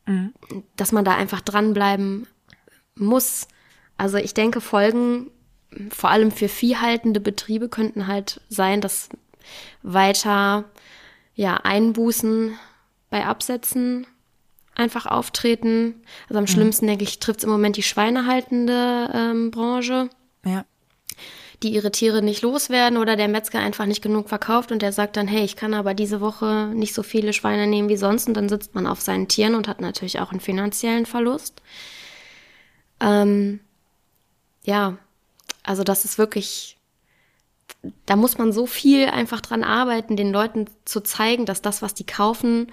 mhm. 0.07 0.33
dass 0.77 0.93
man 0.93 1.05
da 1.05 1.15
einfach 1.15 1.41
dranbleiben 1.41 2.27
muss. 2.95 3.49
Also 3.97 4.17
ich 4.19 4.35
denke, 4.35 4.61
Folgen 4.61 5.31
vor 5.91 6.11
allem 6.11 6.31
für 6.31 6.49
viehhaltende 6.49 7.21
Betriebe 7.21 7.69
könnten 7.69 8.07
halt 8.07 8.41
sein, 8.49 8.81
dass 8.81 9.09
weiter 9.83 10.65
ja 11.35 11.55
Einbußen 11.57 12.59
bei 13.11 13.25
Absätzen 13.25 14.07
einfach 14.75 15.07
auftreten. 15.07 16.03
Also 16.29 16.39
am 16.39 16.45
mhm. 16.45 16.49
schlimmsten, 16.49 16.87
denke 16.87 17.05
ich, 17.05 17.19
trifft 17.19 17.41
es 17.41 17.45
im 17.45 17.51
Moment 17.51 17.77
die 17.77 17.83
schweinehaltende 17.83 19.11
ähm, 19.13 19.51
Branche. 19.51 20.09
Ja. 20.49 20.65
die 21.63 21.71
ihre 21.71 21.91
Tiere 21.91 22.23
nicht 22.23 22.43
loswerden 22.43 22.99
oder 22.99 23.17
der 23.17 23.29
Metzger 23.29 23.59
einfach 23.59 23.87
nicht 23.87 24.03
genug 24.03 24.29
verkauft 24.29 24.71
und 24.71 24.81
der 24.81 24.93
sagt 24.93 25.17
dann, 25.17 25.27
hey, 25.27 25.45
ich 25.45 25.57
kann 25.57 25.75
aber 25.75 25.93
diese 25.93 26.21
Woche 26.21 26.71
nicht 26.73 26.95
so 26.95 27.03
viele 27.03 27.33
Schweine 27.33 27.67
nehmen 27.67 27.89
wie 27.89 27.97
sonst 27.97 28.29
und 28.29 28.35
dann 28.35 28.49
sitzt 28.49 28.75
man 28.75 28.87
auf 28.87 29.01
seinen 29.01 29.27
Tieren 29.27 29.57
und 29.57 29.67
hat 29.67 29.81
natürlich 29.81 30.21
auch 30.21 30.31
einen 30.31 30.41
finanziellen 30.41 31.07
Verlust. 31.07 31.61
Ähm, 33.01 33.61
ja, 34.65 34.99
also 35.65 35.83
das 35.83 36.05
ist 36.05 36.17
wirklich, 36.19 36.77
da 38.07 38.17
muss 38.17 38.39
man 38.39 38.53
so 38.53 38.67
viel 38.67 39.07
einfach 39.07 39.41
dran 39.41 39.65
arbeiten, 39.65 40.17
den 40.17 40.33
Leuten 40.33 40.67
zu 40.85 41.01
zeigen, 41.01 41.45
dass 41.45 41.61
das, 41.61 41.83
was 41.83 41.95
die 41.95 42.07
kaufen, 42.07 42.71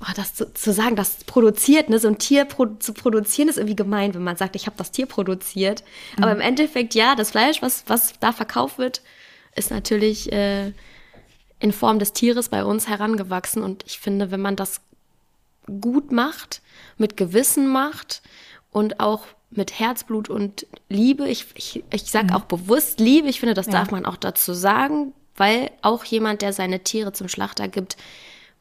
oh, 0.00 0.12
das 0.16 0.34
zu, 0.34 0.52
zu, 0.52 0.72
sagen, 0.72 0.96
das 0.96 1.24
produziert, 1.24 1.88
ne, 1.88 1.98
so 1.98 2.08
ein 2.08 2.18
Tier 2.18 2.44
produ 2.44 2.76
zu 2.78 2.92
produzieren, 2.92 3.48
ist 3.48 3.58
irgendwie 3.58 3.76
gemein, 3.76 4.14
wenn 4.14 4.22
man 4.22 4.36
sagt, 4.36 4.56
ich 4.56 4.66
habe 4.66 4.76
das 4.76 4.90
Tier 4.90 5.06
produziert. 5.06 5.84
Mhm. 6.16 6.24
Aber 6.24 6.32
im 6.32 6.40
Endeffekt, 6.40 6.94
ja, 6.94 7.14
das 7.14 7.32
Fleisch, 7.32 7.62
was, 7.62 7.84
was 7.86 8.14
da 8.20 8.32
verkauft 8.32 8.78
wird, 8.78 9.02
ist 9.54 9.70
natürlich 9.70 10.32
äh, 10.32 10.72
in 11.60 11.72
Form 11.72 11.98
des 11.98 12.12
Tieres 12.12 12.48
bei 12.48 12.64
uns 12.64 12.88
herangewachsen. 12.88 13.62
Und 13.62 13.84
ich 13.86 13.98
finde, 13.98 14.30
wenn 14.30 14.40
man 14.40 14.56
das 14.56 14.80
gut 15.80 16.12
macht, 16.12 16.60
mit 16.98 17.16
Gewissen 17.16 17.68
macht 17.68 18.22
und 18.70 19.00
auch 19.00 19.24
mit 19.50 19.78
Herzblut 19.78 20.28
und 20.28 20.66
Liebe, 20.88 21.28
ich, 21.28 21.46
ich, 21.54 21.84
ich 21.90 22.10
sage 22.10 22.28
mhm. 22.28 22.34
auch 22.34 22.44
bewusst 22.44 23.00
Liebe, 23.00 23.28
ich 23.28 23.40
finde, 23.40 23.54
das 23.54 23.66
ja. 23.66 23.72
darf 23.72 23.90
man 23.90 24.04
auch 24.04 24.16
dazu 24.16 24.52
sagen, 24.52 25.12
weil 25.36 25.70
auch 25.82 26.04
jemand, 26.04 26.42
der 26.42 26.52
seine 26.52 26.80
Tiere 26.80 27.12
zum 27.12 27.28
Schlachter 27.28 27.68
gibt, 27.68 27.96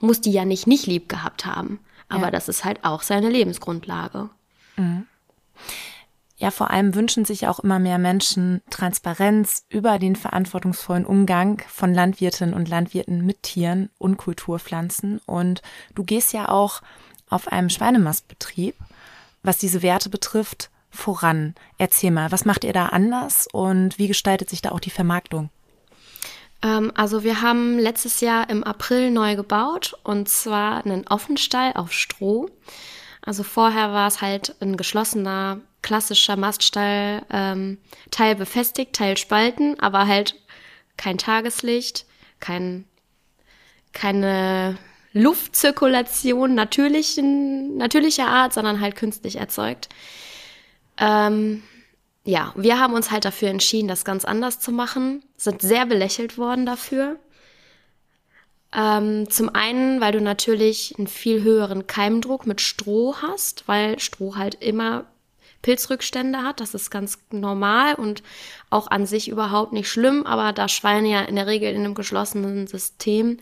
muss 0.04 0.22
die 0.22 0.32
ja 0.32 0.46
nicht 0.46 0.68
nicht 0.68 0.86
lieb 0.86 1.10
gehabt 1.10 1.46
haben. 1.46 1.80
Aber 2.10 2.26
ja. 2.26 2.32
das 2.32 2.50
ist 2.50 2.66
halt 2.66 2.84
auch 2.84 3.02
seine 3.02 3.30
Lebensgrundlage. 3.30 4.30
Mhm. 4.76 5.08
Ja, 6.38 6.52
vor 6.52 6.72
allem 6.72 6.94
wünschen 6.94 7.26
sich 7.26 7.48
auch 7.48 7.60
immer 7.60 7.80
mehr 7.80 8.00
Menschen 8.00 8.62
Transparenz 8.70 9.66
über 9.70 10.00
den 10.00 10.16
verantwortungsvollen 10.16 11.06
Umgang 11.06 11.62
von 11.70 11.94
Landwirtinnen 11.94 12.54
und 12.54 12.68
Landwirten 12.68 13.26
mit 13.26 13.44
Tieren 13.44 13.90
und 13.98 14.18
Kulturpflanzen. 14.18 15.22
Und 15.26 15.62
du 15.96 16.04
gehst 16.04 16.34
ja 16.34 16.50
auch 16.50 16.82
auf 17.30 17.48
einem 17.48 17.70
Schweinemastbetrieb, 17.70 18.76
was 19.42 19.58
diese 19.58 19.82
Werte 19.82 20.10
betrifft, 20.10 20.70
voran. 20.90 21.56
Erzähl 21.78 22.12
mal, 22.12 22.32
was 22.32 22.46
macht 22.46 22.66
ihr 22.66 22.74
da 22.74 22.88
anders 22.88 23.48
und 23.52 23.98
wie 23.98 24.08
gestaltet 24.08 24.50
sich 24.50 24.62
da 24.62 24.72
auch 24.72 24.82
die 24.82 24.90
Vermarktung? 24.90 25.50
Ähm, 26.63 26.91
also 26.96 27.24
wir 27.24 27.41
haben 27.41 27.77
letztes 27.77 28.22
Jahr 28.22 28.50
im 28.50 28.63
April 28.63 29.12
neu 29.12 29.36
gebaut 29.36 29.96
und 30.03 30.29
zwar 30.29 30.84
einen 30.84 31.08
Offenstall 31.08 31.74
auf 31.75 31.91
Stroh. 31.91 32.50
Also 33.22 33.43
vorher 33.43 33.91
war 33.91 34.08
es 34.08 34.22
halt 34.22 34.55
ein 34.62 34.77
geschlossener, 34.77 35.62
klassischer 35.82 36.36
Maststall, 36.38 37.24
ähm, 37.29 37.77
Teil 38.10 38.36
befestigt, 38.36 38.93
Teil 38.93 39.17
Spalten, 39.17 39.79
aber 39.79 40.08
halt 40.08 40.36
kein 40.98 41.17
Tageslicht, 41.17 42.05
kein, 42.39 42.86
keine 43.93 44.77
Luftzirkulation 45.13 46.55
natürlichen, 46.55 47.77
natürlicher 47.77 48.27
Art, 48.27 48.53
sondern 48.53 48.82
halt 48.82 48.96
künstlich 48.96 49.38
erzeugt. 49.38 49.89
Ähm, 50.98 51.63
ja, 52.25 52.53
wir 52.56 52.80
haben 52.80 52.94
uns 52.94 53.12
halt 53.12 53.25
dafür 53.25 53.50
entschieden, 53.50 53.88
das 53.88 54.06
ganz 54.06 54.25
anders 54.25 54.60
zu 54.60 54.72
machen, 54.72 55.24
sind 55.38 55.62
sehr 55.62 55.86
belächelt 55.86 56.38
worden 56.38 56.65
dafür. 56.65 57.18
Ähm, 58.75 59.30
zum 59.30 59.53
einen, 59.53 60.01
weil 60.01 60.13
du 60.13 60.22
natürlich 60.22 60.96
einen 60.98 61.08
viel 61.08 61.44
höheren 61.44 61.86
Keimdruck 61.86 62.48
mit 62.48 62.62
Stroh 62.62 63.15
hast, 63.22 63.68
weil 63.68 64.00
Stroh 64.00 64.36
halt 64.36 64.56
immer 64.56 65.06
Pilzrückstände 65.62 66.39
hat. 66.39 66.60
Das 66.60 66.74
ist 66.74 66.89
ganz 66.89 67.20
normal 67.32 67.96
und 67.96 68.24
auch 68.70 68.89
an 68.89 69.06
sich 69.06 69.30
überhaupt 69.30 69.74
nicht 69.74 69.89
schlimm. 69.89 70.25
Aber 70.25 70.53
da 70.53 70.68
Schweine 70.68 71.10
ja 71.10 71.22
in 71.22 71.36
der 71.36 71.48
Regel 71.48 71.72
in 71.72 71.84
einem 71.84 71.94
geschlossenen 71.94 72.68
System 72.68 73.38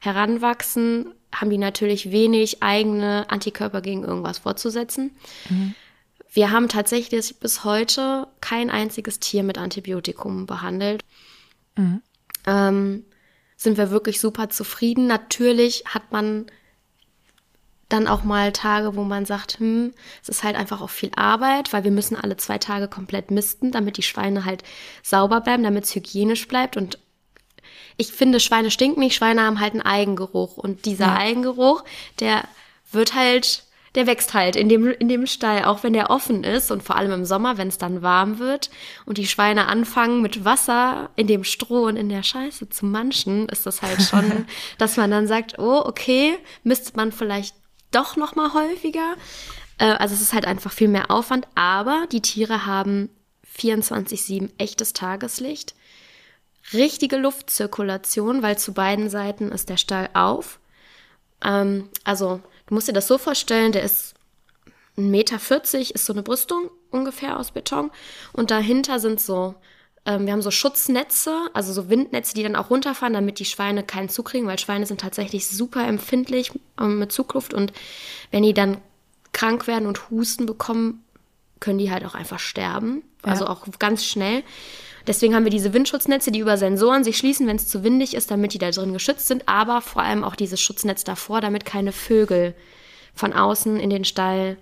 heranwachsen, 0.00 1.12
haben 1.34 1.50
die 1.50 1.58
natürlich 1.58 2.12
wenig 2.12 2.62
eigene 2.62 3.26
Antikörper 3.28 3.80
gegen 3.80 4.04
irgendwas 4.04 4.38
vorzusetzen. 4.38 5.16
Mhm. 5.48 5.74
Wir 6.36 6.50
haben 6.50 6.68
tatsächlich 6.68 7.40
bis 7.40 7.64
heute 7.64 8.28
kein 8.42 8.68
einziges 8.68 9.20
Tier 9.20 9.42
mit 9.42 9.56
Antibiotikum 9.56 10.44
behandelt. 10.44 11.02
Mhm. 11.76 12.02
Ähm, 12.46 13.04
sind 13.56 13.78
wir 13.78 13.90
wirklich 13.90 14.20
super 14.20 14.50
zufrieden. 14.50 15.06
Natürlich 15.06 15.84
hat 15.86 16.12
man 16.12 16.44
dann 17.88 18.06
auch 18.06 18.22
mal 18.22 18.52
Tage, 18.52 18.96
wo 18.96 19.02
man 19.02 19.24
sagt, 19.24 19.60
hm, 19.60 19.94
es 20.22 20.28
ist 20.28 20.44
halt 20.44 20.56
einfach 20.56 20.82
auch 20.82 20.90
viel 20.90 21.10
Arbeit, 21.16 21.72
weil 21.72 21.84
wir 21.84 21.90
müssen 21.90 22.16
alle 22.16 22.36
zwei 22.36 22.58
Tage 22.58 22.86
komplett 22.86 23.30
misten, 23.30 23.72
damit 23.72 23.96
die 23.96 24.02
Schweine 24.02 24.44
halt 24.44 24.62
sauber 25.02 25.40
bleiben, 25.40 25.62
damit 25.62 25.84
es 25.84 25.94
hygienisch 25.94 26.48
bleibt. 26.48 26.76
Und 26.76 26.98
ich 27.96 28.12
finde, 28.12 28.40
Schweine 28.40 28.70
stinken 28.70 29.00
nicht, 29.00 29.14
Schweine 29.16 29.40
haben 29.40 29.58
halt 29.58 29.72
einen 29.72 29.80
Eigengeruch. 29.80 30.58
Und 30.58 30.84
dieser 30.84 31.06
ja. 31.06 31.16
Eigengeruch, 31.16 31.82
der 32.20 32.44
wird 32.92 33.14
halt 33.14 33.65
der 33.96 34.06
wächst 34.06 34.34
halt 34.34 34.56
in 34.56 34.68
dem, 34.68 34.86
in 34.86 35.08
dem 35.08 35.26
Stall, 35.26 35.64
auch 35.64 35.82
wenn 35.82 35.94
der 35.94 36.10
offen 36.10 36.44
ist 36.44 36.70
und 36.70 36.82
vor 36.82 36.96
allem 36.96 37.12
im 37.12 37.24
Sommer, 37.24 37.56
wenn 37.56 37.68
es 37.68 37.78
dann 37.78 38.02
warm 38.02 38.38
wird 38.38 38.70
und 39.06 39.18
die 39.18 39.26
Schweine 39.26 39.66
anfangen 39.66 40.20
mit 40.20 40.44
Wasser 40.44 41.10
in 41.16 41.26
dem 41.26 41.44
Stroh 41.44 41.86
und 41.86 41.96
in 41.96 42.10
der 42.10 42.22
Scheiße 42.22 42.68
zu 42.68 42.84
manchen, 42.84 43.48
ist 43.48 43.64
das 43.64 43.80
halt 43.80 44.02
schon, 44.02 44.46
dass 44.78 44.96
man 44.98 45.10
dann 45.10 45.26
sagt, 45.26 45.58
oh, 45.58 45.82
okay, 45.84 46.36
müsste 46.62 46.94
man 46.96 47.10
vielleicht 47.10 47.56
doch 47.90 48.16
noch 48.16 48.36
mal 48.36 48.52
häufiger. 48.52 49.14
Äh, 49.78 49.92
also 49.92 50.14
es 50.14 50.20
ist 50.20 50.34
halt 50.34 50.46
einfach 50.46 50.72
viel 50.72 50.88
mehr 50.88 51.10
Aufwand, 51.10 51.48
aber 51.54 52.06
die 52.12 52.22
Tiere 52.22 52.66
haben 52.66 53.08
24/7 53.58 54.50
echtes 54.58 54.92
Tageslicht, 54.92 55.74
richtige 56.74 57.16
Luftzirkulation, 57.16 58.42
weil 58.42 58.58
zu 58.58 58.74
beiden 58.74 59.08
Seiten 59.08 59.50
ist 59.50 59.70
der 59.70 59.78
Stall 59.78 60.10
auf. 60.12 60.60
Ähm, 61.42 61.88
also 62.04 62.42
Du 62.66 62.74
musst 62.74 62.88
dir 62.88 62.92
das 62.92 63.06
so 63.06 63.18
vorstellen, 63.18 63.72
der 63.72 63.82
ist 63.82 64.14
1,40 64.96 65.02
Meter, 65.02 65.94
ist 65.94 66.06
so 66.06 66.12
eine 66.12 66.22
Brüstung 66.22 66.70
ungefähr 66.90 67.38
aus 67.38 67.50
Beton. 67.50 67.90
Und 68.32 68.50
dahinter 68.50 68.98
sind 68.98 69.20
so, 69.20 69.54
ähm, 70.04 70.26
wir 70.26 70.32
haben 70.32 70.42
so 70.42 70.50
Schutznetze, 70.50 71.48
also 71.52 71.72
so 71.72 71.88
Windnetze, 71.90 72.34
die 72.34 72.42
dann 72.42 72.56
auch 72.56 72.70
runterfahren, 72.70 73.12
damit 73.12 73.38
die 73.38 73.44
Schweine 73.44 73.82
keinen 73.82 74.08
Zug 74.08 74.26
kriegen, 74.26 74.46
weil 74.46 74.58
Schweine 74.58 74.86
sind 74.86 75.00
tatsächlich 75.00 75.48
super 75.48 75.86
empfindlich 75.86 76.52
ähm, 76.80 76.98
mit 76.98 77.12
Zugluft. 77.12 77.54
Und 77.54 77.72
wenn 78.30 78.42
die 78.42 78.54
dann 78.54 78.78
krank 79.32 79.66
werden 79.66 79.86
und 79.86 80.10
Husten 80.10 80.46
bekommen, 80.46 81.04
können 81.60 81.78
die 81.78 81.90
halt 81.90 82.04
auch 82.04 82.14
einfach 82.14 82.38
sterben. 82.38 83.02
Ja. 83.24 83.32
Also 83.32 83.46
auch 83.46 83.66
ganz 83.78 84.04
schnell. 84.04 84.42
Deswegen 85.06 85.34
haben 85.34 85.44
wir 85.44 85.50
diese 85.50 85.72
Windschutznetze, 85.72 86.30
die 86.30 86.40
über 86.40 86.56
Sensoren 86.56 87.04
sich 87.04 87.16
schließen, 87.16 87.46
wenn 87.46 87.56
es 87.56 87.68
zu 87.68 87.84
windig 87.84 88.14
ist, 88.14 88.30
damit 88.30 88.54
die 88.54 88.58
da 88.58 88.70
drin 88.70 88.92
geschützt 88.92 89.28
sind, 89.28 89.48
aber 89.48 89.80
vor 89.80 90.02
allem 90.02 90.24
auch 90.24 90.36
dieses 90.36 90.60
Schutznetz 90.60 91.04
davor, 91.04 91.40
damit 91.40 91.64
keine 91.64 91.92
Vögel 91.92 92.54
von 93.14 93.32
außen 93.32 93.78
in 93.78 93.90
den 93.90 94.04
Stall 94.04 94.56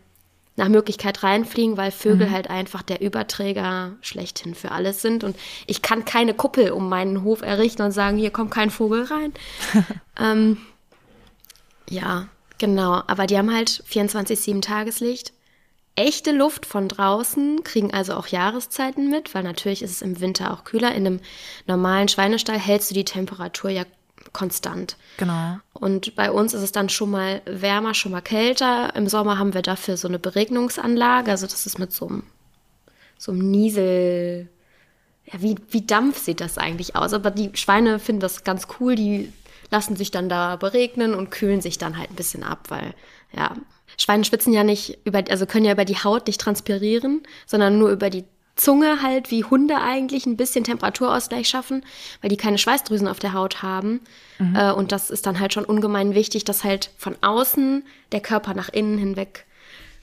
nach 0.57 0.69
Möglichkeit 0.69 1.23
reinfliegen, 1.23 1.77
weil 1.77 1.91
Vögel 1.91 2.29
mhm. 2.29 2.33
halt 2.33 2.49
einfach 2.49 2.83
der 2.83 3.01
Überträger 3.01 3.93
schlechthin 4.03 4.55
für 4.55 4.71
alles 4.71 5.03
sind. 5.03 5.25
Und 5.25 5.37
ich 5.67 5.83
kann 5.83 6.05
keine 6.05 6.35
Kuppel 6.35 6.71
um 6.71 6.89
meinen 6.89 7.25
Hof 7.25 7.43
errichten 7.43 7.83
und 7.83 7.91
sagen, 7.91 8.17
hier 8.19 8.31
kommt 8.31 8.53
kein 8.53 8.71
Vogel 8.71 9.05
rein. 9.05 9.33
ähm, 10.21 10.59
ja, 11.91 12.29
genau. 12.59 13.03
Aber 13.07 13.27
die 13.27 13.37
haben 13.37 13.53
halt 13.53 13.83
24-7 13.91 14.63
Tageslicht 14.63 15.33
echte 15.97 16.33
Luft 16.33 16.67
von 16.67 16.89
draußen, 16.89 17.63
kriegen 17.63 17.93
also 17.93 18.15
auch 18.15 18.27
Jahreszeiten 18.27 19.11
mit, 19.11 19.35
weil 19.35 19.45
natürlich 19.45 19.83
ist 19.83 19.93
es 19.93 20.03
im 20.03 20.21
Winter 20.21 20.53
auch 20.53 20.65
kühler. 20.65 20.95
In 20.95 21.07
einem 21.07 21.21
normalen 21.67 22.09
Schweinestall 22.09 22.59
hältst 22.59 22.91
du 22.91 22.95
die 22.95 23.05
Temperatur 23.05 23.71
ja 23.71 23.85
konstant. 24.33 24.97
Genau. 25.19 25.59
Und 25.73 26.17
bei 26.17 26.31
uns 26.31 26.55
ist 26.55 26.63
es 26.63 26.73
dann 26.73 26.89
schon 26.89 27.11
mal 27.11 27.43
wärmer, 27.45 27.95
schon 27.95 28.13
mal 28.13 28.23
kälter. 28.23 28.95
Im 28.97 29.09
Sommer 29.09 29.39
haben 29.39 29.55
wir 29.55 29.63
dafür 29.63 29.97
so 29.97 30.09
eine 30.09 30.19
Beregnungsanlage, 30.19 31.31
also 31.31 31.47
das 31.47 31.67
ist 31.67 31.79
mit 31.79 31.93
so 31.93 32.09
einem, 32.09 32.23
so 33.19 33.33
einem 33.33 33.51
Niesel. 33.51 34.49
Ja, 35.27 35.41
wie, 35.41 35.57
wie 35.71 35.87
Dampf 35.87 36.19
sieht 36.19 36.41
das 36.41 36.59
eigentlich 36.59 36.97
aus? 36.97 37.13
Aber 37.13 37.31
die 37.31 37.51
Schweine 37.55 37.99
finden 37.99 38.21
das 38.21 38.45
ganz 38.45 38.67
cool, 38.79 38.95
die 38.95 39.33
lassen 39.71 39.97
sich 39.97 40.11
dann 40.11 40.29
da 40.29 40.57
beregnen 40.57 41.15
und 41.15 41.31
kühlen 41.31 41.61
sich 41.61 41.79
dann 41.79 41.97
halt 41.97 42.11
ein 42.11 42.17
bisschen 42.17 42.43
ab, 42.43 42.67
weil 42.69 42.95
ja, 43.33 43.57
Schweine 43.99 44.25
schwitzen 44.25 44.53
ja 44.53 44.65
nicht 44.65 44.99
über, 45.05 45.23
also 45.31 45.47
können 45.47 45.65
ja 45.65 45.73
über 45.73 45.85
die 45.85 45.97
Haut 45.97 46.27
nicht 46.27 46.41
transpirieren, 46.41 47.23
sondern 47.47 47.79
nur 47.79 47.91
über 47.91 48.11
die 48.11 48.25
Zunge 48.57 49.03
halt, 49.03 49.31
wie 49.31 49.45
Hunde 49.45 49.81
eigentlich 49.81 50.27
ein 50.27 50.37
bisschen 50.37 50.65
Temperaturausgleich 50.65 51.49
schaffen, 51.49 51.85
weil 52.21 52.31
die 52.31 52.37
keine 52.37 52.59
Schweißdrüsen 52.59 53.09
auf 53.09 53.19
der 53.19 53.33
Haut 53.33 53.63
haben. 53.63 54.01
Mhm. 54.39 54.55
Äh, 54.55 54.73
und 54.73 54.93
das 54.93 55.11
ist 55.11 55.27
dann 55.27 55.41
halt 55.41 55.53
schon 55.53 55.65
ungemein 55.65 56.15
wichtig, 56.15 56.45
dass 56.45 56.63
halt 56.63 56.91
von 56.97 57.17
außen 57.21 57.85
der 58.13 58.21
Körper 58.21 58.55
nach 58.55 58.69
innen 58.69 58.99
hinweg 58.99 59.45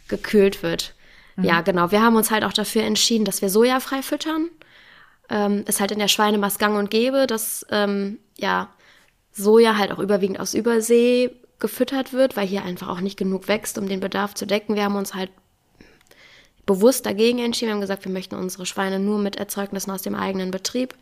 gekühlt 0.09 0.63
wird. 0.63 0.93
Mhm. 1.37 1.45
Ja, 1.45 1.61
genau. 1.61 1.91
Wir 1.91 2.01
haben 2.01 2.17
uns 2.17 2.29
halt 2.29 2.43
auch 2.43 2.53
dafür 2.53 2.83
entschieden, 2.83 3.23
dass 3.23 3.41
wir 3.41 3.49
sojafrei 3.49 4.01
füttern. 4.01 4.49
Ähm, 5.29 5.63
ist 5.65 5.79
halt 5.79 5.91
in 5.91 5.99
der 5.99 6.09
Schweinemast 6.09 6.59
gang 6.59 6.77
und 6.77 6.89
gäbe, 6.89 7.27
dass 7.27 7.65
ähm, 7.71 8.19
ja 8.37 8.69
Soja 9.31 9.77
halt 9.77 9.93
auch 9.93 9.99
überwiegend 9.99 10.41
aus 10.41 10.53
Übersee 10.53 11.29
gefüttert 11.61 12.11
wird, 12.11 12.35
weil 12.35 12.47
hier 12.47 12.63
einfach 12.65 12.89
auch 12.89 12.99
nicht 12.99 13.17
genug 13.17 13.47
wächst, 13.47 13.77
um 13.77 13.87
den 13.87 14.01
Bedarf 14.01 14.33
zu 14.33 14.45
decken. 14.45 14.75
Wir 14.75 14.83
haben 14.83 14.95
uns 14.95 15.13
halt 15.13 15.31
bewusst 16.65 17.05
dagegen 17.05 17.39
entschieden. 17.39 17.69
Wir 17.69 17.73
haben 17.75 17.81
gesagt, 17.81 18.05
wir 18.05 18.11
möchten 18.11 18.35
unsere 18.35 18.65
Schweine 18.65 18.99
nur 18.99 19.19
mit 19.19 19.37
Erzeugnissen 19.37 19.91
aus 19.91 20.01
dem 20.01 20.15
eigenen 20.15 20.51
Betrieb 20.51 20.95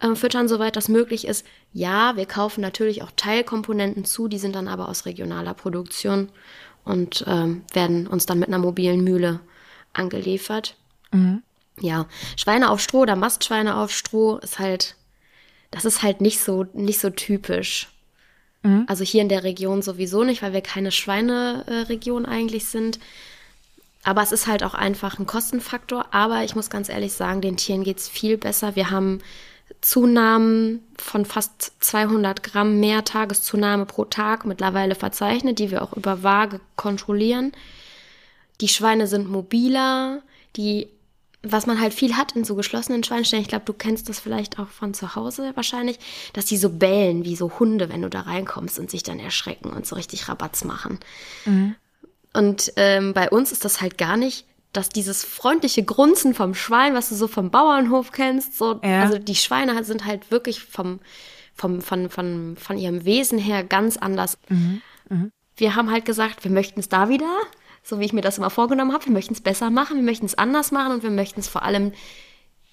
äh, 0.00 0.14
füttern, 0.14 0.48
soweit 0.48 0.76
das 0.76 0.88
möglich 0.88 1.26
ist. 1.26 1.46
Ja, 1.72 2.16
wir 2.16 2.26
kaufen 2.26 2.60
natürlich 2.60 3.02
auch 3.02 3.10
Teilkomponenten 3.16 4.04
zu, 4.04 4.28
die 4.28 4.38
sind 4.38 4.54
dann 4.54 4.68
aber 4.68 4.88
aus 4.88 5.06
regionaler 5.06 5.54
Produktion 5.54 6.30
und 6.84 7.24
ähm, 7.26 7.62
werden 7.72 8.06
uns 8.06 8.26
dann 8.26 8.38
mit 8.38 8.48
einer 8.48 8.58
mobilen 8.58 9.04
Mühle 9.04 9.40
angeliefert. 9.92 10.76
Mhm. 11.12 11.42
Ja, 11.80 12.06
Schweine 12.36 12.70
auf 12.70 12.80
Stroh 12.80 13.00
oder 13.00 13.16
Mastschweine 13.16 13.76
auf 13.76 13.90
Stroh 13.90 14.36
ist 14.38 14.58
halt, 14.58 14.96
das 15.70 15.84
ist 15.84 16.02
halt 16.02 16.20
nicht 16.20 16.40
so, 16.40 16.66
nicht 16.74 17.00
so 17.00 17.10
typisch. 17.10 17.88
Mhm. 18.62 18.84
Also 18.88 19.04
hier 19.04 19.22
in 19.22 19.28
der 19.28 19.44
Region 19.44 19.82
sowieso 19.82 20.24
nicht, 20.24 20.42
weil 20.42 20.52
wir 20.52 20.60
keine 20.60 20.92
Schweineregion 20.92 22.26
eigentlich 22.26 22.66
sind. 22.66 22.98
Aber 24.02 24.22
es 24.22 24.32
ist 24.32 24.46
halt 24.46 24.62
auch 24.64 24.74
einfach 24.74 25.18
ein 25.18 25.26
Kostenfaktor. 25.26 26.06
Aber 26.12 26.44
ich 26.44 26.54
muss 26.54 26.70
ganz 26.70 26.88
ehrlich 26.88 27.12
sagen, 27.12 27.40
den 27.40 27.56
Tieren 27.56 27.84
geht 27.84 27.98
es 27.98 28.08
viel 28.08 28.36
besser. 28.38 28.76
Wir 28.76 28.90
haben 28.90 29.20
Zunahmen 29.80 30.82
von 30.96 31.24
fast 31.24 31.72
200 31.80 32.42
Gramm 32.42 32.80
mehr 32.80 33.04
Tageszunahme 33.04 33.86
pro 33.86 34.04
Tag 34.04 34.44
mittlerweile 34.44 34.94
verzeichnet, 34.94 35.58
die 35.58 35.70
wir 35.70 35.82
auch 35.82 35.94
über 35.94 36.22
Waage 36.22 36.60
kontrollieren. 36.76 37.52
Die 38.60 38.68
Schweine 38.68 39.06
sind 39.06 39.30
mobiler, 39.30 40.22
die, 40.56 40.88
was 41.42 41.66
man 41.66 41.80
halt 41.80 41.94
viel 41.94 42.16
hat 42.16 42.32
in 42.32 42.44
so 42.44 42.54
geschlossenen 42.54 43.02
Schweinställen, 43.02 43.42
ich 43.42 43.48
glaube, 43.48 43.64
du 43.64 43.72
kennst 43.72 44.08
das 44.08 44.20
vielleicht 44.20 44.58
auch 44.58 44.68
von 44.68 44.92
zu 44.92 45.14
Hause 45.14 45.52
wahrscheinlich, 45.54 45.98
dass 46.32 46.44
die 46.44 46.58
so 46.58 46.70
bellen 46.70 47.24
wie 47.24 47.36
so 47.36 47.58
Hunde, 47.58 47.88
wenn 47.88 48.02
du 48.02 48.10
da 48.10 48.20
reinkommst 48.20 48.78
und 48.78 48.90
sich 48.90 49.02
dann 49.02 49.18
erschrecken 49.18 49.70
und 49.70 49.86
so 49.86 49.96
richtig 49.96 50.28
Rabatz 50.28 50.64
machen. 50.64 50.98
Mhm. 51.46 51.74
Und 52.32 52.72
ähm, 52.76 53.14
bei 53.14 53.30
uns 53.30 53.52
ist 53.52 53.64
das 53.64 53.80
halt 53.80 53.98
gar 53.98 54.16
nicht 54.16 54.46
dass 54.72 54.88
dieses 54.88 55.24
freundliche 55.24 55.82
Grunzen 55.82 56.34
vom 56.34 56.54
Schwein, 56.54 56.94
was 56.94 57.08
du 57.08 57.14
so 57.14 57.26
vom 57.26 57.50
Bauernhof 57.50 58.12
kennst, 58.12 58.56
so, 58.56 58.80
ja. 58.84 59.02
also 59.02 59.18
die 59.18 59.34
Schweine 59.34 59.82
sind 59.84 60.04
halt 60.04 60.30
wirklich 60.30 60.60
vom, 60.60 61.00
vom, 61.54 61.80
von, 61.80 62.08
von, 62.08 62.56
von 62.56 62.78
ihrem 62.78 63.04
Wesen 63.04 63.38
her 63.38 63.64
ganz 63.64 63.96
anders. 63.96 64.38
Mhm. 64.48 64.82
Mhm. 65.08 65.32
Wir 65.56 65.74
haben 65.74 65.90
halt 65.90 66.04
gesagt, 66.04 66.44
wir 66.44 66.50
möchten 66.50 66.80
es 66.80 66.88
da 66.88 67.08
wieder, 67.08 67.36
so 67.82 67.98
wie 67.98 68.04
ich 68.04 68.12
mir 68.12 68.20
das 68.20 68.38
immer 68.38 68.50
vorgenommen 68.50 68.92
habe, 68.92 69.06
wir 69.06 69.12
möchten 69.12 69.34
es 69.34 69.40
besser 69.40 69.70
machen, 69.70 69.96
wir 69.96 70.02
möchten 70.02 70.26
es 70.26 70.36
anders 70.36 70.70
machen 70.70 70.92
und 70.92 71.02
wir 71.02 71.10
möchten 71.10 71.40
es 71.40 71.48
vor 71.48 71.62
allem 71.62 71.92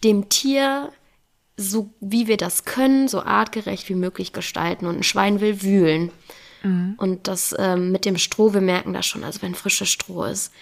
dem 0.03 0.29
Tier 0.29 0.91
so 1.57 1.89
wie 1.99 2.27
wir 2.27 2.37
das 2.37 2.65
können, 2.65 3.07
so 3.07 3.23
artgerecht 3.23 3.89
wie 3.89 3.95
möglich 3.95 4.31
gestalten. 4.31 4.85
Und 4.85 4.97
ein 4.97 5.03
Schwein 5.03 5.41
will 5.41 5.63
wühlen. 5.63 6.11
Mhm. 6.61 6.93
Und 6.97 7.27
das 7.27 7.55
ähm, 7.57 7.91
mit 7.91 8.05
dem 8.05 8.17
Stroh, 8.17 8.53
wir 8.53 8.61
merken 8.61 8.93
das 8.93 9.07
schon, 9.07 9.23
also 9.23 9.41
wenn 9.41 9.55
frisches 9.55 9.89
Stroh 9.89 10.25
ist, 10.25 10.53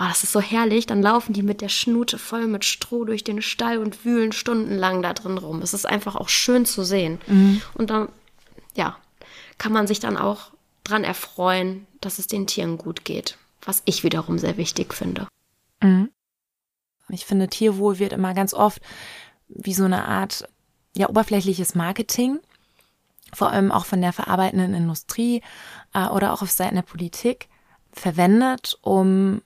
Oh, 0.00 0.04
das 0.06 0.22
ist 0.22 0.30
so 0.30 0.40
herrlich. 0.40 0.86
Dann 0.86 1.02
laufen 1.02 1.32
die 1.32 1.42
mit 1.42 1.60
der 1.60 1.68
Schnute 1.68 2.18
voll 2.18 2.46
mit 2.46 2.64
Stroh 2.64 3.04
durch 3.04 3.24
den 3.24 3.42
Stall 3.42 3.78
und 3.78 4.04
wühlen 4.04 4.30
stundenlang 4.30 5.02
da 5.02 5.12
drin 5.12 5.38
rum. 5.38 5.60
Es 5.60 5.74
ist 5.74 5.86
einfach 5.86 6.14
auch 6.14 6.28
schön 6.28 6.64
zu 6.64 6.84
sehen. 6.84 7.18
Mhm. 7.26 7.60
Und 7.74 7.90
dann, 7.90 8.08
ja, 8.76 8.96
kann 9.58 9.72
man 9.72 9.88
sich 9.88 9.98
dann 9.98 10.16
auch 10.16 10.52
dran 10.84 11.02
erfreuen, 11.02 11.84
dass 12.00 12.20
es 12.20 12.28
den 12.28 12.46
Tieren 12.46 12.78
gut 12.78 13.04
geht. 13.04 13.38
Was 13.62 13.82
ich 13.84 14.04
wiederum 14.04 14.38
sehr 14.38 14.56
wichtig 14.56 14.94
finde. 14.94 15.28
Mhm. 15.82 16.10
Ich 17.10 17.24
finde, 17.24 17.48
Tierwohl 17.48 17.98
wird 17.98 18.12
immer 18.12 18.34
ganz 18.34 18.54
oft 18.54 18.82
wie 19.48 19.74
so 19.74 19.84
eine 19.84 20.06
Art 20.06 20.48
ja, 20.94 21.08
oberflächliches 21.08 21.74
Marketing, 21.74 22.38
vor 23.32 23.50
allem 23.50 23.72
auch 23.72 23.86
von 23.86 24.00
der 24.00 24.12
verarbeitenden 24.12 24.74
Industrie 24.74 25.42
äh, 25.94 26.06
oder 26.08 26.32
auch 26.32 26.42
auf 26.42 26.50
Seiten 26.50 26.74
der 26.74 26.82
Politik 26.82 27.48
verwendet, 27.92 28.78
um 28.82 29.42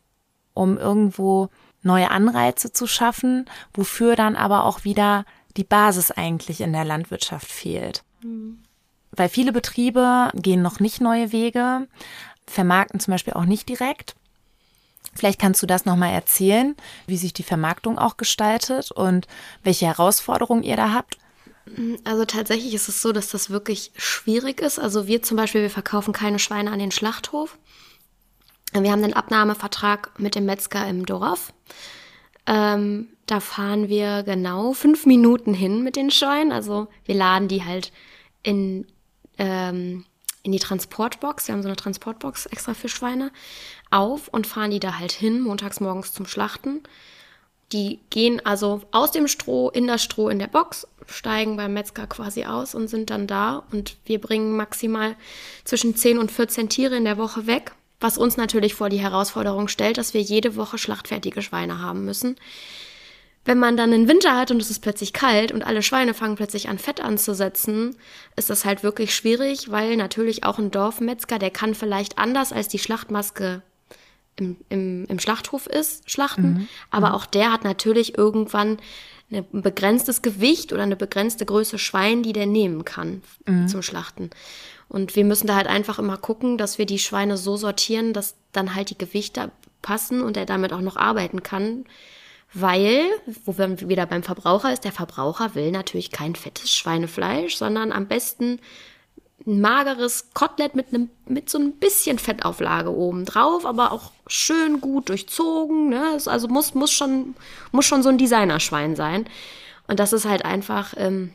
um 0.54 0.76
irgendwo 0.76 1.48
neue 1.82 2.10
Anreize 2.10 2.72
zu 2.72 2.86
schaffen, 2.86 3.46
wofür 3.74 4.16
dann 4.16 4.36
aber 4.36 4.64
auch 4.64 4.84
wieder 4.84 5.24
die 5.56 5.64
Basis 5.64 6.10
eigentlich 6.10 6.60
in 6.60 6.72
der 6.72 6.84
Landwirtschaft 6.84 7.50
fehlt. 7.50 8.04
Mhm. 8.22 8.62
Weil 9.10 9.28
viele 9.28 9.52
Betriebe 9.52 10.30
gehen 10.34 10.62
noch 10.62 10.80
nicht 10.80 11.00
neue 11.00 11.32
Wege, 11.32 11.88
vermarkten 12.46 13.00
zum 13.00 13.12
Beispiel 13.12 13.34
auch 13.34 13.44
nicht 13.44 13.68
direkt. 13.68 14.14
Vielleicht 15.14 15.40
kannst 15.40 15.62
du 15.62 15.66
das 15.66 15.84
nochmal 15.84 16.12
erzählen, 16.12 16.74
wie 17.06 17.16
sich 17.16 17.32
die 17.32 17.42
Vermarktung 17.42 17.98
auch 17.98 18.16
gestaltet 18.16 18.90
und 18.92 19.26
welche 19.62 19.86
Herausforderungen 19.86 20.62
ihr 20.62 20.76
da 20.76 20.92
habt. 20.92 21.18
Also 22.04 22.24
tatsächlich 22.24 22.74
ist 22.74 22.88
es 22.88 23.02
so, 23.02 23.12
dass 23.12 23.28
das 23.28 23.50
wirklich 23.50 23.92
schwierig 23.96 24.60
ist. 24.60 24.78
Also 24.78 25.06
wir 25.06 25.22
zum 25.22 25.36
Beispiel, 25.36 25.62
wir 25.62 25.70
verkaufen 25.70 26.12
keine 26.12 26.38
Schweine 26.38 26.70
an 26.70 26.78
den 26.78 26.90
Schlachthof. 26.90 27.58
Wir 28.72 28.90
haben 28.90 29.02
den 29.02 29.14
Abnahmevertrag 29.14 30.18
mit 30.18 30.34
dem 30.34 30.46
Metzger 30.46 30.88
im 30.88 31.04
Dorf. 31.04 31.52
Ähm, 32.46 33.08
da 33.26 33.38
fahren 33.38 33.88
wir 33.88 34.22
genau 34.24 34.72
fünf 34.72 35.06
Minuten 35.06 35.54
hin 35.54 35.82
mit 35.82 35.94
den 35.94 36.10
Schweinen. 36.10 36.52
Also 36.52 36.88
wir 37.04 37.14
laden 37.14 37.48
die 37.48 37.64
halt 37.64 37.92
in, 38.42 38.86
ähm, 39.38 40.04
in 40.42 40.52
die 40.52 40.58
Transportbox. 40.58 41.48
Wir 41.48 41.54
haben 41.54 41.62
so 41.62 41.68
eine 41.68 41.76
Transportbox 41.76 42.46
extra 42.46 42.74
für 42.74 42.88
Schweine 42.88 43.30
auf 43.90 44.28
und 44.28 44.46
fahren 44.46 44.70
die 44.70 44.80
da 44.80 44.98
halt 44.98 45.12
hin, 45.12 45.40
montags 45.40 45.80
morgens 45.80 46.12
zum 46.12 46.26
Schlachten. 46.26 46.82
Die 47.72 48.00
gehen 48.10 48.44
also 48.44 48.82
aus 48.90 49.12
dem 49.12 49.28
Stroh 49.28 49.70
in 49.70 49.86
das 49.86 50.02
Stroh 50.02 50.28
in 50.28 50.38
der 50.38 50.46
Box, 50.46 50.86
steigen 51.06 51.56
beim 51.56 51.72
Metzger 51.72 52.06
quasi 52.06 52.44
aus 52.44 52.74
und 52.74 52.88
sind 52.88 53.10
dann 53.10 53.26
da. 53.26 53.62
Und 53.72 53.96
wir 54.04 54.20
bringen 54.20 54.56
maximal 54.56 55.16
zwischen 55.64 55.96
10 55.96 56.18
und 56.18 56.30
14 56.30 56.68
Tiere 56.68 56.96
in 56.96 57.04
der 57.04 57.18
Woche 57.18 57.46
weg 57.46 57.72
was 58.02 58.18
uns 58.18 58.36
natürlich 58.36 58.74
vor 58.74 58.88
die 58.88 59.00
Herausforderung 59.00 59.68
stellt, 59.68 59.96
dass 59.96 60.12
wir 60.12 60.20
jede 60.20 60.56
Woche 60.56 60.76
schlachtfertige 60.76 61.40
Schweine 61.40 61.80
haben 61.80 62.04
müssen. 62.04 62.36
Wenn 63.44 63.58
man 63.58 63.76
dann 63.76 63.92
einen 63.92 64.08
Winter 64.08 64.36
hat 64.36 64.50
und 64.52 64.62
es 64.62 64.70
ist 64.70 64.80
plötzlich 64.80 65.12
kalt 65.12 65.50
und 65.50 65.62
alle 65.62 65.82
Schweine 65.82 66.14
fangen 66.14 66.36
plötzlich 66.36 66.68
an 66.68 66.78
Fett 66.78 67.00
anzusetzen, 67.00 67.96
ist 68.36 68.50
das 68.50 68.64
halt 68.64 68.84
wirklich 68.84 69.14
schwierig, 69.14 69.70
weil 69.70 69.96
natürlich 69.96 70.44
auch 70.44 70.58
ein 70.58 70.70
Dorfmetzger, 70.70 71.38
der 71.38 71.50
kann 71.50 71.74
vielleicht 71.74 72.18
anders 72.18 72.52
als 72.52 72.68
die 72.68 72.78
Schlachtmaske 72.78 73.62
im, 74.36 74.56
im, 74.68 75.06
im 75.06 75.18
Schlachthof 75.18 75.66
ist, 75.66 76.10
schlachten, 76.10 76.52
mhm. 76.52 76.68
aber 76.90 77.10
mhm. 77.10 77.14
auch 77.14 77.26
der 77.26 77.52
hat 77.52 77.64
natürlich 77.64 78.16
irgendwann 78.16 78.78
ein 79.30 79.46
begrenztes 79.50 80.22
Gewicht 80.22 80.72
oder 80.72 80.82
eine 80.82 80.96
begrenzte 80.96 81.46
Größe 81.46 81.78
Schwein, 81.78 82.22
die 82.22 82.32
der 82.32 82.46
nehmen 82.46 82.84
kann 82.84 83.22
mhm. 83.46 83.66
zum 83.66 83.82
Schlachten. 83.82 84.30
Und 84.88 85.16
wir 85.16 85.24
müssen 85.24 85.46
da 85.46 85.56
halt 85.56 85.66
einfach 85.66 85.98
immer 85.98 86.18
gucken, 86.18 86.58
dass 86.58 86.76
wir 86.76 86.86
die 86.86 86.98
Schweine 86.98 87.38
so 87.38 87.56
sortieren, 87.56 88.12
dass 88.12 88.36
dann 88.52 88.74
halt 88.74 88.90
die 88.90 88.98
Gewichte 88.98 89.50
passen 89.80 90.22
und 90.22 90.36
er 90.36 90.44
damit 90.44 90.72
auch 90.72 90.82
noch 90.82 90.96
arbeiten 90.96 91.42
kann. 91.42 91.86
Weil, 92.54 93.06
wo 93.44 93.56
wir 93.56 93.88
wieder 93.88 94.04
beim 94.06 94.22
Verbraucher 94.22 94.72
ist, 94.72 94.84
der 94.84 94.92
Verbraucher 94.92 95.54
will 95.54 95.70
natürlich 95.70 96.10
kein 96.10 96.34
fettes 96.34 96.70
Schweinefleisch, 96.70 97.56
sondern 97.56 97.92
am 97.92 98.06
besten 98.06 98.60
ein 99.46 99.60
mageres 99.60 100.30
Kotelett 100.34 100.74
mit 100.74 100.88
einem 100.88 101.10
mit 101.26 101.50
so 101.50 101.58
ein 101.58 101.72
bisschen 101.72 102.18
Fettauflage 102.18 102.94
oben 102.94 103.24
drauf, 103.24 103.66
aber 103.66 103.92
auch 103.92 104.12
schön 104.26 104.80
gut 104.80 105.08
durchzogen. 105.08 105.88
Ne? 105.88 106.18
Also 106.26 106.48
muss 106.48 106.74
muss 106.74 106.92
schon 106.92 107.34
muss 107.72 107.86
schon 107.86 108.02
so 108.02 108.08
ein 108.08 108.18
Designerschwein 108.18 108.96
sein. 108.96 109.26
Und 109.88 109.98
das 109.98 110.12
ist 110.12 110.26
halt 110.26 110.44
einfach 110.44 110.94
ähm, 110.96 111.32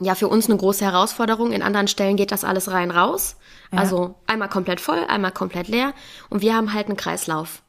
ja 0.00 0.14
für 0.14 0.28
uns 0.28 0.46
eine 0.46 0.56
große 0.56 0.84
Herausforderung. 0.84 1.52
In 1.52 1.62
anderen 1.62 1.88
Stellen 1.88 2.16
geht 2.16 2.32
das 2.32 2.44
alles 2.44 2.70
rein 2.70 2.90
raus. 2.90 3.36
Ja. 3.72 3.80
Also 3.80 4.14
einmal 4.26 4.48
komplett 4.48 4.80
voll, 4.80 5.04
einmal 5.08 5.32
komplett 5.32 5.68
leer. 5.68 5.92
Und 6.30 6.40
wir 6.40 6.54
haben 6.54 6.72
halt 6.72 6.86
einen 6.86 6.96
Kreislauf. 6.96 7.62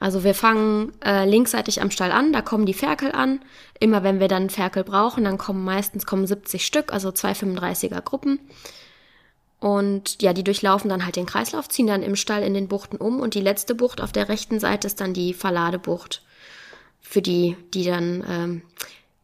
Also 0.00 0.22
wir 0.24 0.34
fangen 0.34 0.92
äh, 1.04 1.24
linksseitig 1.24 1.82
am 1.82 1.90
Stall 1.90 2.12
an, 2.12 2.32
da 2.32 2.40
kommen 2.40 2.66
die 2.66 2.74
Ferkel 2.74 3.12
an. 3.12 3.40
Immer 3.80 4.02
wenn 4.02 4.20
wir 4.20 4.28
dann 4.28 4.50
Ferkel 4.50 4.84
brauchen, 4.84 5.24
dann 5.24 5.38
kommen 5.38 5.64
meistens 5.64 6.06
kommen 6.06 6.26
70 6.26 6.64
Stück, 6.64 6.92
also 6.92 7.10
zwei 7.10 7.32
35er 7.32 8.00
Gruppen. 8.00 8.38
Und 9.60 10.22
ja, 10.22 10.32
die 10.32 10.44
durchlaufen 10.44 10.88
dann 10.88 11.04
halt 11.04 11.16
den 11.16 11.26
Kreislauf, 11.26 11.68
ziehen 11.68 11.88
dann 11.88 12.04
im 12.04 12.14
Stall 12.14 12.42
in 12.42 12.54
den 12.54 12.68
Buchten 12.68 12.96
um 12.96 13.18
und 13.18 13.34
die 13.34 13.40
letzte 13.40 13.74
Bucht 13.74 14.00
auf 14.00 14.12
der 14.12 14.28
rechten 14.28 14.60
Seite 14.60 14.86
ist 14.86 15.00
dann 15.00 15.14
die 15.14 15.34
Verladebucht 15.34 16.22
für 17.00 17.22
die, 17.22 17.56
die 17.74 17.84
dann 17.84 18.24
ähm, 18.28 18.62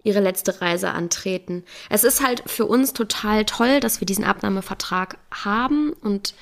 ihre 0.03 0.21
letzte 0.21 0.61
Reise 0.61 0.91
antreten. 0.91 1.65
Es 1.89 2.03
ist 2.03 2.25
halt 2.25 2.43
für 2.47 2.67
uns 2.67 2.93
total 2.93 3.45
toll, 3.45 3.79
dass 3.79 4.01
wir 4.01 4.07
diesen 4.07 4.25
Abnahmevertrag 4.25 5.19
haben 5.31 5.93
und 5.93 6.35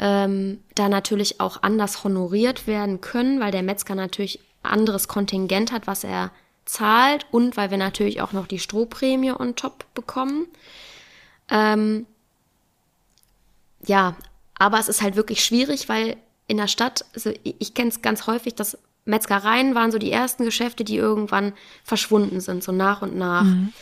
ähm, 0.00 0.60
da 0.74 0.88
natürlich 0.88 1.40
auch 1.40 1.62
anders 1.62 2.02
honoriert 2.02 2.66
werden 2.66 3.02
können, 3.02 3.38
weil 3.38 3.52
der 3.52 3.62
Metzger 3.62 3.94
natürlich 3.94 4.40
anderes 4.62 5.08
Kontingent 5.08 5.72
hat, 5.72 5.86
was 5.86 6.04
er 6.04 6.32
zahlt 6.64 7.26
und 7.30 7.56
weil 7.56 7.70
wir 7.70 7.76
natürlich 7.76 8.22
auch 8.22 8.32
noch 8.32 8.46
die 8.46 8.58
Strohprämie 8.58 9.32
on 9.32 9.56
top 9.56 9.84
bekommen. 9.94 10.46
Ähm, 11.50 12.06
ja, 13.84 14.16
aber 14.58 14.78
es 14.78 14.88
ist 14.88 15.02
halt 15.02 15.16
wirklich 15.16 15.44
schwierig, 15.44 15.88
weil 15.88 16.16
in 16.46 16.56
der 16.56 16.68
Stadt, 16.68 17.04
also 17.14 17.32
ich 17.42 17.74
kenne 17.74 17.90
es 17.90 18.00
ganz 18.02 18.26
häufig, 18.26 18.54
dass 18.54 18.78
Metzgereien 19.04 19.74
waren 19.74 19.92
so 19.92 19.98
die 19.98 20.12
ersten 20.12 20.44
Geschäfte, 20.44 20.82
die 20.82 20.96
irgendwann 20.96 21.52
verschwunden 21.84 22.40
sind, 22.40 22.62
so 22.62 22.72
nach 22.72 23.02
und 23.02 23.16
nach. 23.16 23.44
Mhm. 23.44 23.72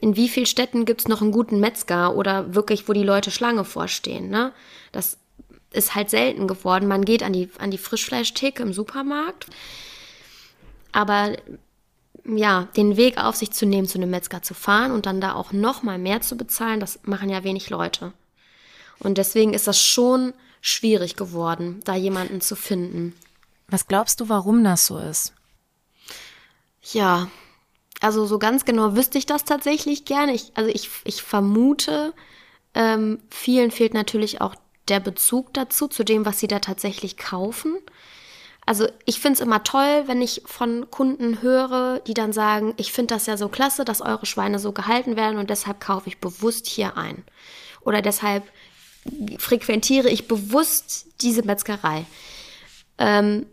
In 0.00 0.16
wie 0.16 0.28
vielen 0.28 0.46
Städten 0.46 0.86
gibt 0.86 1.02
es 1.02 1.08
noch 1.08 1.22
einen 1.22 1.32
guten 1.32 1.60
Metzger 1.60 2.16
oder 2.16 2.54
wirklich, 2.54 2.88
wo 2.88 2.92
die 2.92 3.02
Leute 3.02 3.30
Schlange 3.30 3.64
vorstehen? 3.64 4.28
Ne? 4.30 4.52
Das 4.90 5.18
ist 5.72 5.94
halt 5.94 6.10
selten 6.10 6.46
geworden. 6.46 6.88
Man 6.88 7.04
geht 7.04 7.22
an 7.22 7.32
die, 7.32 7.50
an 7.58 7.70
die 7.70 7.78
Frischfleischtheke 7.78 8.62
im 8.62 8.72
Supermarkt. 8.72 9.46
aber 10.92 11.36
ja, 12.24 12.68
den 12.76 12.96
Weg 12.96 13.18
auf 13.18 13.36
sich 13.36 13.50
zu 13.50 13.66
nehmen, 13.66 13.88
zu 13.88 13.98
einem 13.98 14.10
Metzger 14.10 14.42
zu 14.42 14.54
fahren 14.54 14.92
und 14.92 15.06
dann 15.06 15.20
da 15.20 15.34
auch 15.34 15.52
noch 15.52 15.82
mal 15.82 15.98
mehr 15.98 16.20
zu 16.20 16.36
bezahlen, 16.36 16.80
das 16.80 17.00
machen 17.02 17.28
ja 17.28 17.42
wenig 17.42 17.70
Leute. 17.70 18.12
Und 19.00 19.18
deswegen 19.18 19.54
ist 19.54 19.66
das 19.66 19.80
schon 19.80 20.32
schwierig 20.60 21.16
geworden, 21.16 21.80
da 21.84 21.96
jemanden 21.96 22.40
zu 22.40 22.54
finden. 22.54 23.16
Was 23.66 23.88
glaubst 23.88 24.20
du, 24.20 24.28
warum 24.28 24.62
das 24.62 24.86
so 24.86 24.98
ist? 24.98 25.32
Ja, 26.92 27.28
also 28.00 28.26
so 28.26 28.38
ganz 28.38 28.64
genau 28.64 28.94
wüsste 28.94 29.18
ich 29.18 29.26
das 29.26 29.44
tatsächlich 29.44 30.04
gerne. 30.04 30.34
Ich, 30.34 30.52
also 30.54 30.70
ich, 30.70 30.90
ich 31.04 31.22
vermute, 31.22 32.12
ähm, 32.74 33.20
vielen 33.30 33.70
fehlt 33.70 33.94
natürlich 33.94 34.40
auch 34.40 34.54
der 34.88 35.00
Bezug 35.00 35.52
dazu, 35.54 35.88
zu 35.88 36.04
dem, 36.04 36.26
was 36.26 36.40
sie 36.40 36.48
da 36.48 36.58
tatsächlich 36.58 37.16
kaufen. 37.16 37.76
Also 38.64 38.86
ich 39.06 39.20
finde 39.20 39.34
es 39.34 39.40
immer 39.40 39.64
toll, 39.64 40.04
wenn 40.06 40.22
ich 40.22 40.42
von 40.44 40.90
Kunden 40.90 41.42
höre, 41.42 42.00
die 42.00 42.14
dann 42.14 42.32
sagen, 42.32 42.74
ich 42.76 42.92
finde 42.92 43.14
das 43.14 43.26
ja 43.26 43.36
so 43.36 43.48
klasse, 43.48 43.84
dass 43.84 44.00
eure 44.00 44.26
Schweine 44.26 44.58
so 44.58 44.72
gehalten 44.72 45.16
werden 45.16 45.38
und 45.38 45.50
deshalb 45.50 45.80
kaufe 45.80 46.08
ich 46.08 46.18
bewusst 46.18 46.66
hier 46.66 46.96
ein. 46.96 47.24
Oder 47.80 48.02
deshalb 48.02 48.44
frequentiere 49.38 50.08
ich 50.08 50.28
bewusst 50.28 51.06
diese 51.22 51.42
Metzgerei. 51.42 52.06
Ähm, 52.98 53.46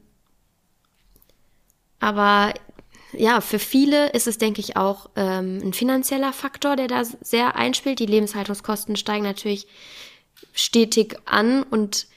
aber 2.00 2.54
ja, 3.14 3.42
für 3.42 3.58
viele 3.58 4.10
ist 4.12 4.28
es, 4.28 4.38
denke 4.38 4.62
ich, 4.62 4.78
auch 4.78 5.10
ähm, 5.16 5.60
ein 5.64 5.74
finanzieller 5.74 6.34
Faktor, 6.34 6.76
der 6.76 6.88
da 6.88 7.04
sehr 7.04 7.56
einspielt. 7.56 7.98
Die 7.98 8.06
Lebenshaltungskosten 8.06 8.96
steigen 8.96 9.24
natürlich 9.24 9.66
stetig 10.54 11.18
an 11.26 11.64
und 11.64 12.08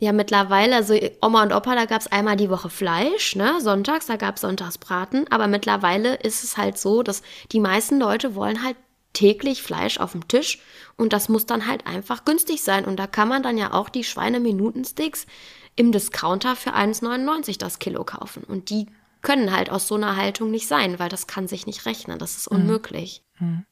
ja, 0.00 0.12
mittlerweile, 0.12 0.76
also 0.76 0.94
Oma 1.20 1.42
und 1.42 1.52
Opa, 1.52 1.74
da 1.74 1.84
gab 1.84 2.00
es 2.00 2.06
einmal 2.06 2.36
die 2.36 2.50
Woche 2.50 2.70
Fleisch, 2.70 3.34
ne? 3.34 3.60
Sonntags, 3.60 4.06
da 4.06 4.14
gab 4.14 4.36
es 4.36 4.42
Sonntagsbraten. 4.42 5.26
Aber 5.30 5.48
mittlerweile 5.48 6.14
ist 6.14 6.44
es 6.44 6.56
halt 6.56 6.78
so, 6.78 7.02
dass 7.02 7.22
die 7.50 7.58
meisten 7.58 7.98
Leute 7.98 8.36
wollen 8.36 8.62
halt 8.62 8.76
täglich 9.12 9.62
Fleisch 9.62 9.98
auf 9.98 10.12
dem 10.12 10.28
Tisch 10.28 10.60
und 10.96 11.12
das 11.12 11.28
muss 11.28 11.46
dann 11.46 11.66
halt 11.66 11.86
einfach 11.88 12.24
günstig 12.24 12.62
sein. 12.62 12.84
Und 12.84 12.96
da 12.96 13.08
kann 13.08 13.28
man 13.28 13.42
dann 13.42 13.58
ja 13.58 13.72
auch 13.72 13.88
die 13.88 14.04
Schweineminutensticks 14.04 15.26
im 15.74 15.90
Discounter 15.90 16.54
für 16.54 16.74
1,99 16.74 17.58
das 17.58 17.80
Kilo 17.80 18.04
kaufen. 18.04 18.44
Und 18.44 18.70
die 18.70 18.86
können 19.22 19.50
halt 19.50 19.70
aus 19.70 19.88
so 19.88 19.96
einer 19.96 20.16
Haltung 20.16 20.52
nicht 20.52 20.68
sein, 20.68 20.98
weil 21.00 21.08
das 21.08 21.26
kann 21.26 21.48
sich 21.48 21.66
nicht 21.66 21.86
rechnen. 21.86 22.20
Das 22.20 22.36
ist 22.36 22.50
mhm. 22.50 22.58
unmöglich. 22.58 23.24
Mhm. 23.40 23.64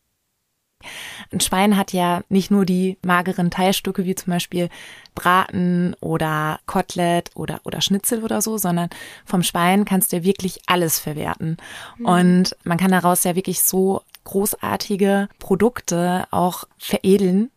Ein 1.33 1.41
Schwein 1.41 1.77
hat 1.77 1.93
ja 1.93 2.23
nicht 2.29 2.51
nur 2.51 2.65
die 2.65 2.99
mageren 3.05 3.51
Teilstücke 3.51 4.05
wie 4.05 4.15
zum 4.15 4.33
Beispiel 4.33 4.69
Braten 5.15 5.95
oder 6.01 6.61
Kotelett 6.67 7.31
oder, 7.35 7.61
oder 7.65 7.81
Schnitzel 7.81 8.23
oder 8.23 8.41
so, 8.43 8.59
sondern 8.59 8.91
vom 9.25 9.43
Schwein 9.43 9.85
kannst 9.85 10.13
du 10.13 10.17
ja 10.17 10.25
wirklich 10.25 10.61
alles 10.67 10.99
verwerten. 10.99 11.57
Mhm. 11.99 12.07
Und 12.07 12.57
man 12.65 12.79
kann 12.79 12.91
daraus 12.91 13.25
ja 13.25 13.35
wirklich 13.35 13.63
so 13.63 14.03
großartige 14.27 15.29
Produkte 15.39 16.27
auch 16.33 16.65
veredeln 16.79 17.51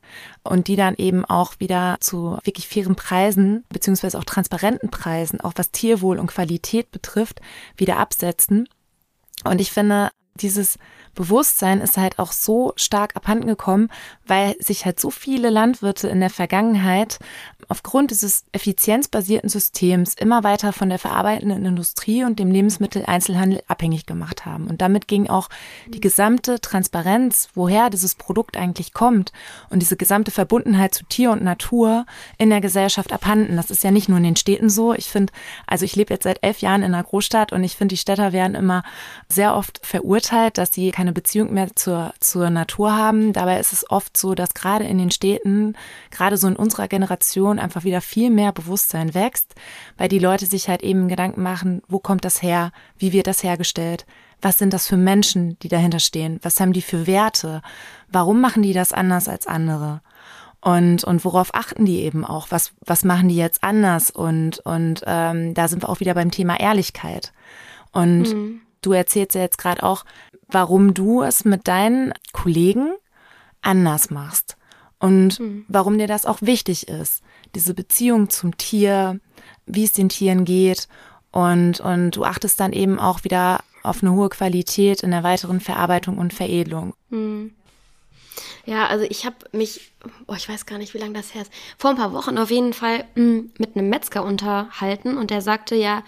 und 0.44 0.68
die 0.68 0.76
dann 0.76 0.96
eben 0.96 1.26
auch 1.26 1.54
wieder 1.60 1.98
zu 2.00 2.38
wirklich 2.44 2.68
fairen 2.68 2.96
Preisen 2.96 3.66
beziehungsweise 3.70 4.18
auch 4.18 4.24
transparenten 4.24 4.90
Preisen, 4.90 5.42
auch 5.42 5.54
was 5.56 5.72
Tierwohl 5.72 6.20
und 6.20 6.28
Qualität 6.28 6.92
betrifft, 6.92 7.42
wieder 7.76 7.98
absetzen. 7.98 8.70
Und 9.44 9.62
ich 9.62 9.72
finde, 9.72 10.12
dieses 10.42 10.78
Bewusstsein 11.16 11.82
ist 11.82 11.98
halt 11.98 12.18
auch 12.18 12.32
so 12.32 12.72
stark 12.76 13.16
abhanden 13.16 13.48
gekommen, 13.48 13.90
weil 14.26 14.56
sich 14.60 14.86
halt 14.86 15.00
so 15.00 15.10
viele 15.10 15.50
Landwirte 15.50 16.08
in 16.08 16.22
der 16.22 16.30
Vergangenheit 16.30 17.20
aufgrund 17.68 18.12
dieses 18.12 18.46
effizienzbasierten 18.52 19.50
Systems 19.50 20.14
immer 20.14 20.44
weiter 20.44 20.72
von 20.72 20.90
der 20.90 20.98
verarbeitenden 20.98 21.66
Industrie 21.66 22.24
und 22.24 22.40
dem 22.40 22.52
Lebensmitteleinzelhandel 22.52 23.62
abhängig 23.68 24.06
gemacht 24.06 24.46
haben. 24.46 24.68
Und 24.68 24.82
damit 24.82 25.08
ging 25.08 25.28
auch 25.28 25.50
die 25.88 26.00
gesamte 26.00 26.62
Transparenz, 26.62 27.50
woher 27.54 27.90
dieses 27.90 28.16
Produkt 28.16 28.56
eigentlich 28.56 28.94
kommt 28.94 29.34
und 29.70 29.80
diese 29.82 29.98
gesamte 29.98 30.32
Verbundenheit 30.32 30.94
zu 30.94 31.04
Tier 31.06 31.32
und 31.32 31.44
Natur 31.44 32.06
in 32.38 32.50
der 32.50 32.62
Gesellschaft 32.62 33.12
abhanden. 33.12 33.58
Das 33.58 33.72
ist 33.72 33.84
ja 33.84 33.92
nicht 33.92 34.10
nur 34.10 34.20
in 34.20 34.24
den 34.24 34.36
Städten 34.38 34.70
so. 34.70 34.94
Ich 34.94 35.10
finde, 35.10 35.34
also 35.68 35.86
ich 35.86 35.96
lebe 35.96 36.14
jetzt 36.14 36.24
seit 36.24 36.44
elf 36.44 36.60
Jahren 36.60 36.82
in 36.84 36.94
einer 36.94 37.04
Großstadt 37.04 37.52
und 37.52 37.64
ich 37.64 37.76
finde, 37.76 37.94
die 37.94 37.98
Städter 37.98 38.32
werden 38.32 38.56
immer 38.56 38.84
sehr 39.28 39.56
oft 39.56 39.86
verurteilt, 39.86 40.29
dass 40.32 40.72
sie 40.72 40.92
keine 40.92 41.14
Beziehung 41.14 41.54
mehr 41.54 41.76
zur, 41.76 42.14
zur 42.20 42.50
Natur 42.50 42.96
haben. 42.96 43.34
Dabei 43.34 43.60
ist 43.60 43.74
es 43.74 43.90
oft 43.90 44.16
so, 44.18 44.36
dass 44.36 44.54
gerade 44.54 44.86
in 44.86 44.98
den 44.98 45.12
Städten, 45.12 45.76
gerade 46.12 46.38
so 46.38 46.48
in 46.48 46.56
unserer 46.56 46.88
Generation, 46.88 47.60
einfach 47.60 47.84
wieder 47.84 48.02
viel 48.02 48.30
mehr 48.30 48.52
Bewusstsein 48.52 49.14
wächst, 49.14 49.56
weil 49.98 50.10
die 50.10 50.20
Leute 50.20 50.46
sich 50.46 50.70
halt 50.70 50.84
eben 50.84 51.08
Gedanken 51.08 51.42
machen, 51.42 51.82
wo 51.88 52.00
kommt 52.00 52.26
das 52.26 52.42
her, 52.42 52.72
wie 52.98 53.14
wird 53.14 53.28
das 53.28 53.44
hergestellt, 53.44 54.06
was 54.42 54.58
sind 54.58 54.74
das 54.74 54.88
für 54.88 54.98
Menschen, 54.98 55.58
die 55.60 55.68
dahinter 55.68 56.00
stehen, 56.00 56.40
was 56.44 56.60
haben 56.60 56.74
die 56.74 56.82
für 56.82 57.08
Werte, 57.08 57.62
warum 58.12 58.42
machen 58.42 58.64
die 58.64 58.74
das 58.74 58.94
anders 58.94 59.28
als 59.28 59.48
andere? 59.48 60.02
Und 60.62 61.06
und 61.06 61.24
worauf 61.24 61.56
achten 61.56 61.86
die 61.86 62.02
eben 62.02 62.26
auch, 62.26 62.48
was 62.50 62.74
was 62.86 63.06
machen 63.06 63.30
die 63.30 63.38
jetzt 63.38 63.64
anders? 63.64 64.12
Und 64.12 64.60
und 64.60 65.04
ähm, 65.08 65.54
da 65.54 65.70
sind 65.70 65.84
wir 65.84 65.90
auch 65.90 66.02
wieder 66.02 66.14
beim 66.14 66.32
Thema 66.32 66.60
Ehrlichkeit. 66.60 67.32
Und 67.94 68.34
mhm. 68.34 68.62
Du 68.82 68.94
erzählst 68.94 69.36
ja 69.36 69.42
jetzt 69.42 69.58
gerade 69.58 69.84
auch, 69.84 70.06
warum 70.48 70.94
du 70.94 71.22
es 71.24 71.46
mit 71.46 71.68
deinen 71.68 72.14
Kollegen 72.34 72.94
anders 73.62 74.10
machst 74.10 74.58
und 75.00 75.40
mhm. 75.40 75.66
warum 75.68 75.98
dir 75.98 76.08
das 76.08 76.26
auch 76.26 76.42
wichtig 76.42 76.88
ist 76.88 77.24
diese 77.56 77.74
Beziehung 77.74 78.30
zum 78.30 78.58
Tier, 78.58 79.20
wie 79.66 79.84
es 79.84 79.94
den 79.94 80.10
Tieren 80.10 80.46
geht 80.46 80.88
und, 81.32 81.80
und 81.80 82.12
du 82.12 82.24
achtest 82.24 82.60
dann 82.60 82.74
eben 82.74 83.00
auch 83.00 83.24
wieder 83.24 83.64
auf 83.84 84.04
eine 84.04 84.14
hohe 84.14 84.30
Qualität 84.30 85.04
in 85.04 85.12
der 85.12 85.24
weiteren 85.24 85.60
Verarbeitung 85.60 86.18
und 86.18 86.34
Veredelung. 86.34 86.94
Hm. 87.10 87.54
Ja, 88.66 88.88
also 88.88 89.06
ich 89.10 89.26
habe 89.26 89.36
mich, 89.52 89.92
oh, 90.28 90.34
ich 90.36 90.48
weiß 90.48 90.66
gar 90.66 90.78
nicht, 90.78 90.94
wie 90.94 90.98
lange 90.98 91.14
das 91.14 91.34
her 91.34 91.42
ist, 91.42 91.52
vor 91.78 91.92
ein 91.92 91.98
paar 91.98 92.14
Wochen 92.14 92.38
auf 92.38 92.52
jeden 92.52 92.74
Fall 92.74 93.06
hm, 93.16 93.52
mit 93.58 93.76
einem 93.76 93.90
Metzger 93.90 94.24
unterhalten 94.24 95.18
und 95.18 95.30
der 95.30 95.42
sagte 95.42 95.76
ja, 95.76 96.04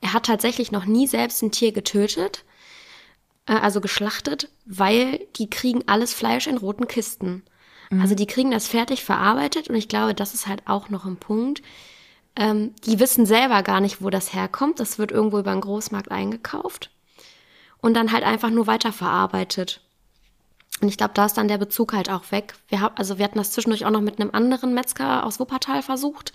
er 0.00 0.12
hat 0.12 0.26
tatsächlich 0.26 0.72
noch 0.72 0.84
nie 0.84 1.06
selbst 1.06 1.42
ein 1.42 1.52
Tier 1.52 1.72
getötet, 1.72 2.44
äh, 3.46 3.54
also 3.54 3.80
geschlachtet, 3.80 4.48
weil 4.64 5.26
die 5.36 5.50
kriegen 5.50 5.82
alles 5.86 6.14
Fleisch 6.14 6.46
in 6.46 6.58
roten 6.58 6.88
Kisten. 6.88 7.42
Mhm. 7.90 8.00
Also 8.00 8.14
die 8.14 8.26
kriegen 8.26 8.50
das 8.50 8.68
fertig 8.68 9.04
verarbeitet 9.04 9.68
und 9.68 9.76
ich 9.76 9.88
glaube, 9.88 10.14
das 10.14 10.34
ist 10.34 10.46
halt 10.46 10.62
auch 10.66 10.88
noch 10.88 11.04
ein 11.04 11.16
Punkt. 11.16 11.62
Ähm, 12.36 12.74
die 12.84 13.00
wissen 13.00 13.26
selber 13.26 13.62
gar 13.62 13.80
nicht, 13.80 14.02
wo 14.02 14.10
das 14.10 14.34
herkommt. 14.34 14.80
Das 14.80 14.98
wird 14.98 15.10
irgendwo 15.10 15.38
über 15.38 15.52
einen 15.52 15.62
Großmarkt 15.62 16.10
eingekauft 16.10 16.90
und 17.80 17.94
dann 17.94 18.12
halt 18.12 18.24
einfach 18.24 18.50
nur 18.50 18.66
weiterverarbeitet. 18.66 19.80
Und 20.82 20.88
ich 20.88 20.98
glaube, 20.98 21.14
da 21.14 21.24
ist 21.24 21.38
dann 21.38 21.48
der 21.48 21.56
Bezug 21.56 21.94
halt 21.94 22.10
auch 22.10 22.30
weg. 22.30 22.54
Wir 22.68 22.80
haben, 22.82 22.96
also 22.98 23.16
wir 23.16 23.24
hatten 23.24 23.38
das 23.38 23.52
zwischendurch 23.52 23.86
auch 23.86 23.90
noch 23.90 24.02
mit 24.02 24.20
einem 24.20 24.30
anderen 24.32 24.74
Metzger 24.74 25.24
aus 25.24 25.40
Wuppertal 25.40 25.82
versucht. 25.82 26.34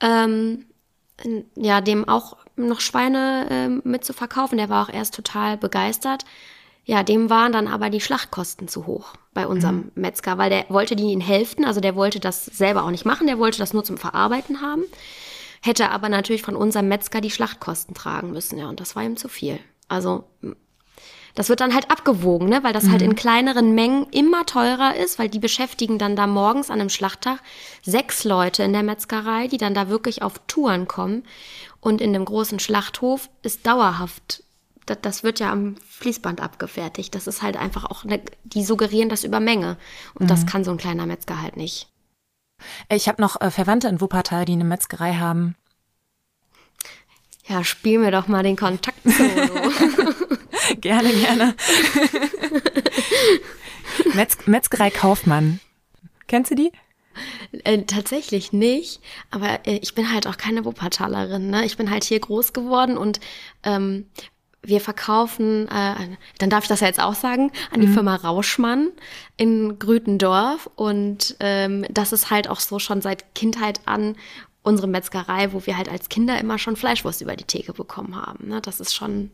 Ähm, 0.00 0.64
ja, 1.54 1.80
dem 1.80 2.08
auch 2.08 2.36
noch 2.56 2.80
Schweine 2.80 3.46
äh, 3.50 3.88
mit 3.88 4.04
zu 4.04 4.12
verkaufen. 4.12 4.58
Der 4.58 4.68
war 4.68 4.86
auch 4.86 4.92
erst 4.92 5.14
total 5.14 5.56
begeistert. 5.56 6.24
Ja, 6.84 7.02
dem 7.02 7.30
waren 7.30 7.52
dann 7.52 7.66
aber 7.66 7.90
die 7.90 8.00
Schlachtkosten 8.00 8.68
zu 8.68 8.86
hoch 8.86 9.14
bei 9.34 9.46
unserem 9.46 9.76
mhm. 9.76 9.90
Metzger, 9.96 10.38
weil 10.38 10.50
der 10.50 10.66
wollte 10.68 10.94
die 10.94 11.12
in 11.12 11.20
Hälften, 11.20 11.64
also 11.64 11.80
der 11.80 11.96
wollte 11.96 12.20
das 12.20 12.46
selber 12.46 12.84
auch 12.84 12.90
nicht 12.90 13.04
machen, 13.04 13.26
der 13.26 13.40
wollte 13.40 13.58
das 13.58 13.72
nur 13.72 13.82
zum 13.82 13.98
Verarbeiten 13.98 14.60
haben, 14.60 14.84
hätte 15.62 15.90
aber 15.90 16.08
natürlich 16.08 16.42
von 16.42 16.54
unserem 16.54 16.86
Metzger 16.86 17.20
die 17.20 17.32
Schlachtkosten 17.32 17.94
tragen 17.94 18.30
müssen, 18.30 18.56
ja, 18.56 18.68
und 18.68 18.78
das 18.78 18.94
war 18.94 19.02
ihm 19.02 19.16
zu 19.16 19.28
viel. 19.28 19.58
Also 19.88 20.24
das 21.36 21.48
wird 21.48 21.60
dann 21.60 21.74
halt 21.74 21.90
abgewogen, 21.90 22.48
ne? 22.48 22.64
weil 22.64 22.72
das 22.72 22.84
halt 22.84 22.88
mhm. 22.88 22.92
halt 22.92 23.02
in 23.02 23.14
kleineren 23.14 23.74
Mengen 23.74 24.06
immer 24.10 24.44
teurer 24.44 24.96
ist, 24.96 25.20
weil 25.20 25.28
die 25.28 25.38
beschäftigen 25.38 25.98
dann 25.98 26.16
da 26.16 26.26
morgens 26.26 26.70
an 26.70 26.80
einem 26.80 26.88
Schlachttag 26.88 27.38
sechs 27.82 28.24
Leute 28.24 28.64
in 28.64 28.72
der 28.72 28.82
Metzgerei, 28.82 29.46
die 29.46 29.58
dann 29.58 29.74
da 29.74 29.88
wirklich 29.88 30.22
auf 30.22 30.40
Touren 30.48 30.88
kommen. 30.88 31.22
Und 31.80 32.00
in 32.00 32.12
dem 32.12 32.24
großen 32.24 32.58
Schlachthof 32.58 33.28
ist 33.42 33.64
dauerhaft 33.66 34.42
das, 34.86 34.98
das 35.02 35.22
wird 35.24 35.40
ja 35.40 35.52
am 35.52 35.76
Fließband 35.88 36.40
abgefertigt. 36.40 37.14
Das 37.14 37.26
ist 37.26 37.42
halt 37.42 37.56
einfach 37.56 37.84
auch, 37.84 38.04
eine, 38.04 38.20
die 38.44 38.64
suggerieren 38.64 39.08
das 39.08 39.24
über 39.24 39.40
Menge. 39.40 39.76
Und 40.14 40.24
mhm. 40.24 40.28
das 40.28 40.46
kann 40.46 40.64
so 40.64 40.70
ein 40.70 40.76
kleiner 40.78 41.06
Metzger 41.06 41.42
halt 41.42 41.56
nicht. 41.56 41.88
Ich 42.88 43.08
habe 43.08 43.20
noch 43.20 43.40
äh, 43.40 43.50
Verwandte 43.50 43.88
in 43.88 44.00
Wuppertal, 44.00 44.44
die 44.46 44.52
eine 44.52 44.64
Metzgerei 44.64 45.14
haben. 45.14 45.56
Ja, 47.48 47.62
spiel 47.62 47.98
mir 47.98 48.10
doch 48.10 48.26
mal 48.26 48.42
den 48.42 48.56
Kontakt 48.56 48.98
gerne, 50.80 51.12
gerne. 51.12 51.54
Metz 54.14 54.36
Metzgerei 54.46 54.90
Kaufmann. 54.90 55.60
Kennst 56.26 56.50
du 56.50 56.56
die? 56.56 56.72
Äh, 57.64 57.82
tatsächlich 57.82 58.52
nicht, 58.52 59.00
aber 59.30 59.66
äh, 59.66 59.78
ich 59.80 59.94
bin 59.94 60.12
halt 60.12 60.26
auch 60.26 60.36
keine 60.36 60.64
Wuppertalerin. 60.64 61.48
Ne? 61.50 61.64
Ich 61.64 61.76
bin 61.76 61.90
halt 61.90 62.04
hier 62.04 62.20
groß 62.20 62.52
geworden 62.52 62.98
und 62.98 63.20
ähm, 63.62 64.06
wir 64.62 64.80
verkaufen, 64.80 65.68
äh, 65.68 66.16
dann 66.38 66.50
darf 66.50 66.64
ich 66.64 66.68
das 66.68 66.80
ja 66.80 66.88
jetzt 66.88 67.00
auch 67.00 67.14
sagen, 67.14 67.52
an 67.70 67.80
die 67.80 67.86
mhm. 67.86 67.94
Firma 67.94 68.16
Rauschmann 68.16 68.90
in 69.36 69.78
Grütendorf. 69.78 70.68
Und 70.74 71.36
ähm, 71.40 71.86
das 71.90 72.12
ist 72.12 72.30
halt 72.30 72.48
auch 72.48 72.60
so 72.60 72.78
schon 72.78 73.00
seit 73.00 73.34
Kindheit 73.34 73.80
an 73.86 74.16
unsere 74.66 74.88
Metzgerei, 74.88 75.52
wo 75.52 75.64
wir 75.64 75.76
halt 75.76 75.88
als 75.88 76.08
Kinder 76.08 76.40
immer 76.40 76.58
schon 76.58 76.74
Fleischwurst 76.74 77.20
über 77.20 77.36
die 77.36 77.44
Theke 77.44 77.72
bekommen 77.72 78.16
haben. 78.16 78.48
Ne? 78.48 78.60
Das 78.60 78.80
ist 78.80 78.94
schon 78.94 79.30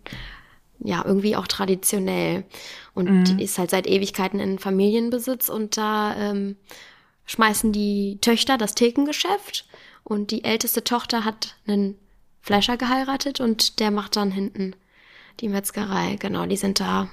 ja 0.79 1.03
irgendwie 1.07 1.37
auch 1.37 1.47
traditionell 1.47 2.45
und 2.93 3.11
mhm. 3.11 3.25
die 3.25 3.43
ist 3.43 3.57
halt 3.57 3.71
seit 3.71 3.87
Ewigkeiten 3.87 4.41
in 4.41 4.59
Familienbesitz 4.59 5.49
und 5.49 5.79
da 5.79 6.15
ähm, 6.17 6.57
schmeißen 7.25 7.73
die 7.73 8.19
Töchter 8.21 8.59
das 8.59 8.75
Thekengeschäft 8.75 9.67
und 10.05 10.33
die 10.33 10.45
älteste 10.45 10.85
Tochter 10.85 11.25
hat 11.25 11.57
einen 11.67 11.97
Fleischer 12.43 12.77
geheiratet 12.77 13.41
und 13.41 13.81
der 13.81 13.91
macht 13.91 14.17
dann 14.17 14.33
hinten 14.33 14.75
die 15.41 15.49
Metzgerei. 15.49 16.17
Genau, 16.17 16.45
die 16.45 16.57
sind 16.57 16.79
da 16.79 17.09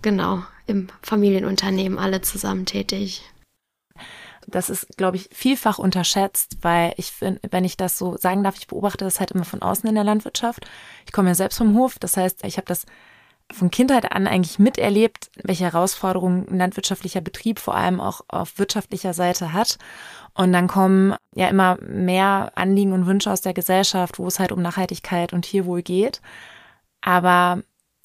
genau 0.00 0.42
im 0.66 0.88
Familienunternehmen 1.02 1.98
alle 1.98 2.22
zusammen 2.22 2.64
tätig. 2.64 3.22
Das 4.46 4.70
ist, 4.70 4.96
glaube 4.96 5.16
ich, 5.16 5.28
vielfach 5.32 5.78
unterschätzt, 5.78 6.58
weil 6.62 6.94
ich 6.96 7.12
finde, 7.12 7.40
wenn 7.50 7.64
ich 7.64 7.76
das 7.76 7.98
so 7.98 8.16
sagen 8.16 8.42
darf, 8.42 8.56
ich 8.56 8.66
beobachte 8.66 9.04
das 9.04 9.20
halt 9.20 9.30
immer 9.30 9.44
von 9.44 9.62
außen 9.62 9.88
in 9.88 9.94
der 9.94 10.04
Landwirtschaft. 10.04 10.66
Ich 11.06 11.12
komme 11.12 11.28
ja 11.28 11.34
selbst 11.34 11.58
vom 11.58 11.76
Hof, 11.76 11.98
das 11.98 12.16
heißt, 12.16 12.44
ich 12.44 12.56
habe 12.56 12.66
das 12.66 12.86
von 13.50 13.70
Kindheit 13.70 14.12
an 14.12 14.26
eigentlich 14.26 14.58
miterlebt, 14.58 15.30
welche 15.42 15.64
Herausforderungen 15.64 16.48
ein 16.48 16.58
landwirtschaftlicher 16.58 17.20
Betrieb 17.20 17.58
vor 17.58 17.74
allem 17.74 18.00
auch 18.00 18.22
auf 18.28 18.58
wirtschaftlicher 18.58 19.14
Seite 19.14 19.52
hat. 19.52 19.78
Und 20.34 20.52
dann 20.52 20.68
kommen 20.68 21.14
ja 21.34 21.48
immer 21.48 21.78
mehr 21.82 22.52
Anliegen 22.54 22.92
und 22.92 23.06
Wünsche 23.06 23.30
aus 23.30 23.42
der 23.42 23.52
Gesellschaft, 23.54 24.18
wo 24.18 24.26
es 24.26 24.38
halt 24.38 24.52
um 24.52 24.62
Nachhaltigkeit 24.62 25.32
und 25.32 25.42
Tierwohl 25.42 25.82
geht. 25.82 26.20
Aber 27.02 27.62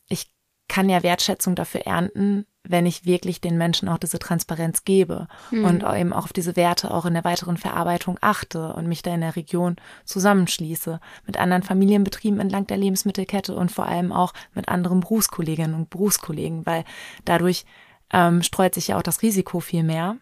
ich 0.10 0.30
kann 0.68 0.90
ja 0.90 1.04
Wertschätzung 1.04 1.56
dafür 1.56 1.82
ernten, 1.82 2.46
wenn 2.70 2.86
ich 2.86 3.06
wirklich 3.06 3.42
den 3.42 3.58
Menschen 3.58 3.90
auch 3.90 3.98
diese 3.98 4.20
Transparenz 4.20 4.84
gebe 4.84 5.28
mhm. 5.52 5.66
und 5.66 5.84
eben 5.84 6.14
auch 6.14 6.26
auf 6.26 6.34
diese 6.34 6.56
Werte 6.56 6.92
auch 6.92 7.06
in 7.06 7.14
der 7.14 7.24
weiteren 7.24 7.58
Verarbeitung 7.58 8.18
achte 8.22 8.74
und 8.74 8.88
mich 8.88 9.02
da 9.02 9.14
in 9.14 9.22
der 9.22 9.36
Region 9.36 9.78
zusammenschließe 10.06 11.00
mit 11.26 11.38
anderen 11.38 11.64
Familienbetrieben 11.64 12.40
entlang 12.40 12.68
der 12.68 12.78
Lebensmittelkette 12.78 13.56
und 13.56 13.72
vor 13.72 13.88
allem 13.88 14.12
auch 14.12 14.34
mit 14.54 14.70
anderen 14.70 15.00
Berufskolleginnen 15.00 15.76
und 15.76 15.90
Berufskollegen, 15.90 16.66
weil 16.66 16.84
dadurch 17.26 17.66
ähm, 18.12 18.44
streut 18.44 18.76
sich 18.76 18.90
ja 18.90 18.98
auch 18.98 19.04
das 19.04 19.22
Risiko 19.22 19.60
viel 19.60 19.84
mehr 19.84 20.18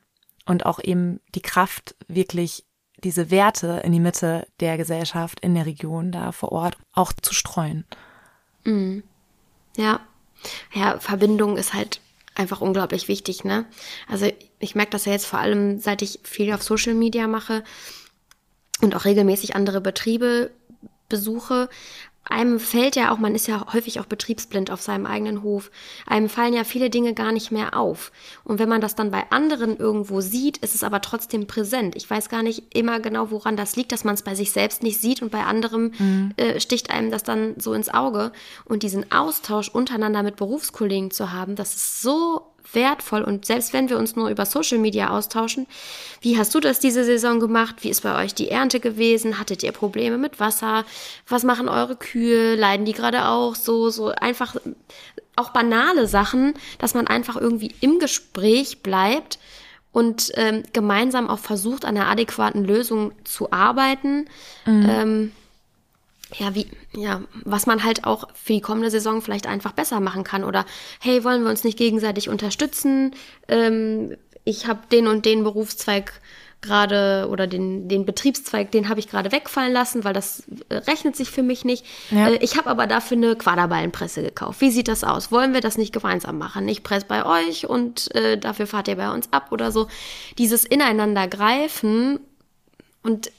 und 0.45 0.65
auch 0.65 0.79
eben 0.83 1.19
die 1.33 1.41
Kraft 1.41 1.95
wirklich 2.07 2.65
diese 3.03 3.29
Werte 3.29 3.81
in 3.83 3.91
die 3.91 3.99
Mitte 3.99 4.47
der 4.59 4.77
Gesellschaft 4.77 5.39
in 5.41 5.53
der 5.53 5.65
Region 5.65 6.11
da 6.11 6.31
vor 6.31 6.51
Ort 6.51 6.77
auch 6.93 7.13
zu 7.13 7.33
streuen. 7.33 7.85
Mhm. 8.63 9.03
Ja. 9.77 9.99
Ja, 10.73 10.99
Verbindung 10.99 11.57
ist 11.57 11.73
halt 11.73 12.01
einfach 12.35 12.61
unglaublich 12.61 13.07
wichtig, 13.07 13.43
ne? 13.43 13.65
Also 14.07 14.31
ich 14.59 14.75
merke 14.75 14.91
das 14.91 15.05
ja 15.05 15.13
jetzt 15.13 15.25
vor 15.25 15.39
allem, 15.39 15.79
seit 15.79 16.01
ich 16.01 16.19
viel 16.23 16.53
auf 16.53 16.63
Social 16.63 16.93
Media 16.93 17.27
mache 17.27 17.63
und 18.81 18.95
auch 18.95 19.05
regelmäßig 19.05 19.55
andere 19.55 19.81
Betriebe 19.81 20.51
besuche, 21.09 21.69
einem 22.25 22.59
fällt 22.59 22.95
ja 22.95 23.11
auch, 23.11 23.19
man 23.19 23.35
ist 23.35 23.47
ja 23.47 23.71
häufig 23.71 23.99
auch 23.99 24.05
betriebsblind 24.05 24.71
auf 24.71 24.81
seinem 24.81 25.05
eigenen 25.05 25.43
Hof. 25.43 25.69
Einem 26.07 26.27
fallen 26.27 26.53
ja 26.53 26.63
viele 26.63 26.89
Dinge 26.89 27.13
gar 27.13 27.31
nicht 27.31 27.51
mehr 27.51 27.77
auf. 27.77 28.11
Und 28.43 28.57
wenn 28.59 28.67
man 28.67 28.81
das 28.81 28.95
dann 28.95 29.11
bei 29.11 29.29
anderen 29.29 29.77
irgendwo 29.77 30.21
sieht, 30.21 30.57
ist 30.57 30.73
es 30.73 30.83
aber 30.83 31.01
trotzdem 31.01 31.45
präsent. 31.45 31.95
Ich 31.95 32.09
weiß 32.09 32.29
gar 32.29 32.41
nicht 32.41 32.75
immer 32.75 32.99
genau, 32.99 33.29
woran 33.29 33.55
das 33.55 33.75
liegt, 33.75 33.91
dass 33.91 34.03
man 34.03 34.15
es 34.15 34.23
bei 34.23 34.33
sich 34.33 34.51
selbst 34.51 34.81
nicht 34.81 34.99
sieht 34.99 35.21
und 35.21 35.31
bei 35.31 35.43
anderem 35.43 35.91
mhm. 35.97 36.33
äh, 36.37 36.59
sticht 36.59 36.89
einem 36.89 37.11
das 37.11 37.23
dann 37.23 37.55
so 37.59 37.73
ins 37.73 37.93
Auge. 37.93 38.31
Und 38.65 38.83
diesen 38.83 39.11
Austausch 39.11 39.69
untereinander 39.69 40.23
mit 40.23 40.35
Berufskollegen 40.35 41.11
zu 41.11 41.31
haben, 41.31 41.55
das 41.55 41.75
ist 41.75 42.01
so 42.01 42.54
wertvoll. 42.73 43.21
Und 43.21 43.45
selbst 43.45 43.73
wenn 43.73 43.89
wir 43.89 43.97
uns 43.97 44.15
nur 44.15 44.29
über 44.29 44.45
Social 44.45 44.77
Media 44.77 45.09
austauschen, 45.09 45.67
wie 46.21 46.37
hast 46.37 46.53
du 46.55 46.59
das 46.59 46.79
diese 46.79 47.03
Saison 47.03 47.39
gemacht? 47.39 47.77
Wie 47.81 47.89
ist 47.89 48.01
bei 48.01 48.23
euch 48.23 48.33
die 48.33 48.49
Ernte 48.49 48.79
gewesen? 48.79 49.39
Hattet 49.39 49.63
ihr 49.63 49.71
Probleme 49.71 50.17
mit 50.17 50.39
Wasser? 50.39 50.85
Was 51.27 51.43
machen 51.43 51.69
eure 51.69 51.95
Kühe? 51.95 52.55
Leiden 52.55 52.85
die 52.85 52.93
gerade 52.93 53.27
auch 53.27 53.55
so? 53.55 53.89
So 53.89 54.09
einfach 54.09 54.55
auch 55.35 55.49
banale 55.49 56.07
Sachen, 56.07 56.53
dass 56.77 56.93
man 56.93 57.07
einfach 57.07 57.35
irgendwie 57.35 57.75
im 57.81 57.99
Gespräch 57.99 58.81
bleibt 58.81 59.39
und 59.91 60.31
ähm, 60.35 60.63
gemeinsam 60.73 61.29
auch 61.29 61.39
versucht, 61.39 61.85
an 61.85 61.95
einer 61.95 62.09
adäquaten 62.09 62.65
Lösung 62.65 63.13
zu 63.23 63.51
arbeiten. 63.51 64.25
Mhm. 64.65 64.85
Ähm, 64.89 65.31
ja, 66.33 66.55
wie, 66.55 66.67
ja, 66.95 67.21
was 67.43 67.65
man 67.65 67.83
halt 67.83 68.03
auch 68.05 68.27
für 68.33 68.53
die 68.53 68.61
kommende 68.61 68.89
Saison 68.89 69.21
vielleicht 69.21 69.47
einfach 69.47 69.73
besser 69.73 69.99
machen 69.99 70.23
kann. 70.23 70.43
Oder 70.43 70.65
hey, 70.99 71.23
wollen 71.23 71.43
wir 71.43 71.49
uns 71.49 71.63
nicht 71.63 71.77
gegenseitig 71.77 72.29
unterstützen? 72.29 73.15
Ähm, 73.47 74.17
ich 74.43 74.67
habe 74.67 74.81
den 74.91 75.07
und 75.07 75.25
den 75.25 75.43
Berufszweig 75.43 76.21
gerade 76.61 77.27
oder 77.29 77.47
den, 77.47 77.87
den 77.87 78.05
Betriebszweig, 78.05 78.71
den 78.71 78.89
habe 78.89 78.99
ich 78.99 79.07
gerade 79.07 79.31
wegfallen 79.31 79.71
lassen, 79.71 80.03
weil 80.03 80.13
das 80.13 80.43
äh, 80.69 80.75
rechnet 80.75 81.15
sich 81.15 81.29
für 81.29 81.43
mich 81.43 81.63
nicht. 81.63 81.85
Ja. 82.09 82.29
Äh, 82.29 82.37
ich 82.37 82.57
habe 82.57 82.69
aber 82.69 82.87
dafür 82.87 83.17
eine 83.17 83.35
Quaderballenpresse 83.35 84.23
gekauft. 84.23 84.61
Wie 84.61 84.71
sieht 84.71 84.87
das 84.87 85.03
aus? 85.03 85.31
Wollen 85.31 85.53
wir 85.53 85.61
das 85.61 85.77
nicht 85.77 85.93
gemeinsam 85.93 86.37
machen? 86.37 86.67
Ich 86.67 86.83
presse 86.83 87.05
bei 87.07 87.25
euch 87.25 87.69
und 87.69 88.13
äh, 88.15 88.37
dafür 88.37 88.67
fahrt 88.67 88.87
ihr 88.87 88.95
bei 88.95 89.11
uns 89.11 89.31
ab 89.31 89.51
oder 89.51 89.71
so. 89.71 89.87
Dieses 90.37 90.65
Ineinandergreifen 90.65 92.19
und 93.03 93.31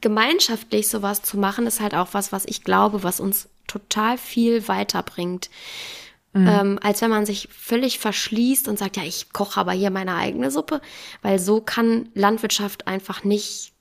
gemeinschaftlich 0.00 0.88
sowas 0.88 1.22
zu 1.22 1.38
machen, 1.38 1.66
ist 1.66 1.80
halt 1.80 1.94
auch 1.94 2.08
was, 2.12 2.32
was 2.32 2.44
ich 2.44 2.64
glaube, 2.64 3.02
was 3.02 3.20
uns 3.20 3.48
total 3.66 4.18
viel 4.18 4.68
weiterbringt. 4.68 5.50
Mhm. 6.32 6.46
Ähm, 6.46 6.78
als 6.82 7.00
wenn 7.00 7.10
man 7.10 7.24
sich 7.24 7.48
völlig 7.50 7.98
verschließt 7.98 8.68
und 8.68 8.78
sagt, 8.78 8.96
ja, 8.96 9.02
ich 9.02 9.32
koche 9.32 9.58
aber 9.58 9.72
hier 9.72 9.90
meine 9.90 10.14
eigene 10.14 10.50
Suppe, 10.50 10.80
weil 11.22 11.38
so 11.38 11.60
kann 11.60 12.10
Landwirtschaft 12.14 12.86
einfach 12.86 13.24
nicht 13.24 13.72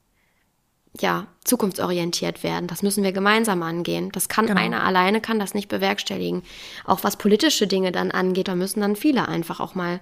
ja, 1.01 1.27
zukunftsorientiert 1.43 2.43
werden. 2.43 2.67
Das 2.67 2.81
müssen 2.81 3.03
wir 3.03 3.11
gemeinsam 3.11 3.61
angehen. 3.61 4.11
Das 4.11 4.29
kann 4.29 4.47
genau. 4.47 4.59
einer 4.59 4.83
alleine 4.83 5.21
kann 5.21 5.39
das 5.39 5.53
nicht 5.53 5.67
bewerkstelligen. 5.67 6.43
Auch 6.85 7.03
was 7.03 7.17
politische 7.17 7.67
Dinge 7.67 7.91
dann 7.91 8.11
angeht, 8.11 8.47
da 8.47 8.55
müssen 8.55 8.81
dann 8.81 8.95
viele 8.95 9.27
einfach 9.27 9.59
auch 9.59 9.75
mal 9.75 9.99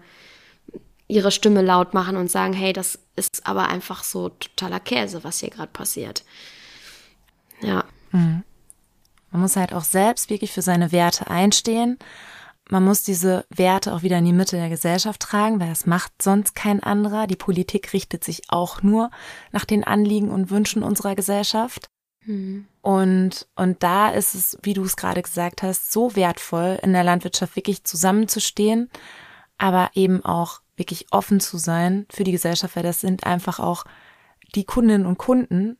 ihre 1.08 1.32
Stimme 1.32 1.62
laut 1.62 1.94
machen 1.94 2.18
und 2.18 2.32
sagen, 2.32 2.54
hey, 2.54 2.74
das 2.74 3.00
ist 3.16 3.46
aber 3.48 3.68
einfach 3.68 4.04
so 4.04 4.30
totaler 4.30 4.80
Käse, 4.80 5.24
was 5.24 5.40
hier 5.40 5.50
gerade 5.50 5.72
passiert. 5.72 6.24
Ja. 7.62 7.86
Mhm. 8.12 8.44
Man 9.32 9.42
muss 9.42 9.56
halt 9.56 9.74
auch 9.74 9.84
selbst 9.84 10.30
wirklich 10.30 10.52
für 10.52 10.62
seine 10.62 10.92
Werte 10.92 11.30
einstehen. 11.30 12.00
Man 12.70 12.84
muss 12.84 13.04
diese 13.04 13.46
Werte 13.50 13.94
auch 13.94 14.02
wieder 14.02 14.18
in 14.18 14.26
die 14.26 14.34
Mitte 14.34 14.56
der 14.56 14.70
Gesellschaft 14.70 15.22
tragen, 15.22 15.60
weil 15.60 15.70
das 15.70 15.86
macht 15.86 16.22
sonst 16.22 16.56
kein 16.56 16.82
anderer. 16.82 17.28
Die 17.28 17.36
Politik 17.36 17.94
richtet 17.94 18.24
sich 18.24 18.44
auch 18.48 18.82
nur 18.82 19.12
nach 19.52 19.66
den 19.66 19.84
Anliegen 19.84 20.30
und 20.30 20.50
Wünschen 20.50 20.82
unserer 20.82 21.16
Gesellschaft. 21.16 21.90
Mhm. 22.26 22.66
Und, 22.82 23.48
und 23.56 23.84
da 23.84 24.10
ist 24.10 24.34
es, 24.34 24.58
wie 24.64 24.74
du 24.74 24.84
es 24.84 24.96
gerade 24.96 25.22
gesagt 25.22 25.62
hast, 25.62 25.92
so 25.92 26.16
wertvoll, 26.16 26.80
in 26.82 26.94
der 26.94 27.04
Landwirtschaft 27.04 27.56
wirklich 27.56 27.84
zusammenzustehen, 27.84 28.90
aber 29.58 29.92
eben 29.94 30.26
auch 30.26 30.62
wirklich 30.78 31.08
offen 31.12 31.40
zu 31.40 31.58
sein 31.58 32.06
für 32.10 32.24
die 32.24 32.32
Gesellschaft, 32.32 32.76
weil 32.76 32.84
das 32.84 33.02
sind 33.02 33.26
einfach 33.26 33.60
auch 33.60 33.86
die 34.56 34.66
Kundinnen 34.66 35.06
und 35.06 35.18
Kunden, 35.18 35.78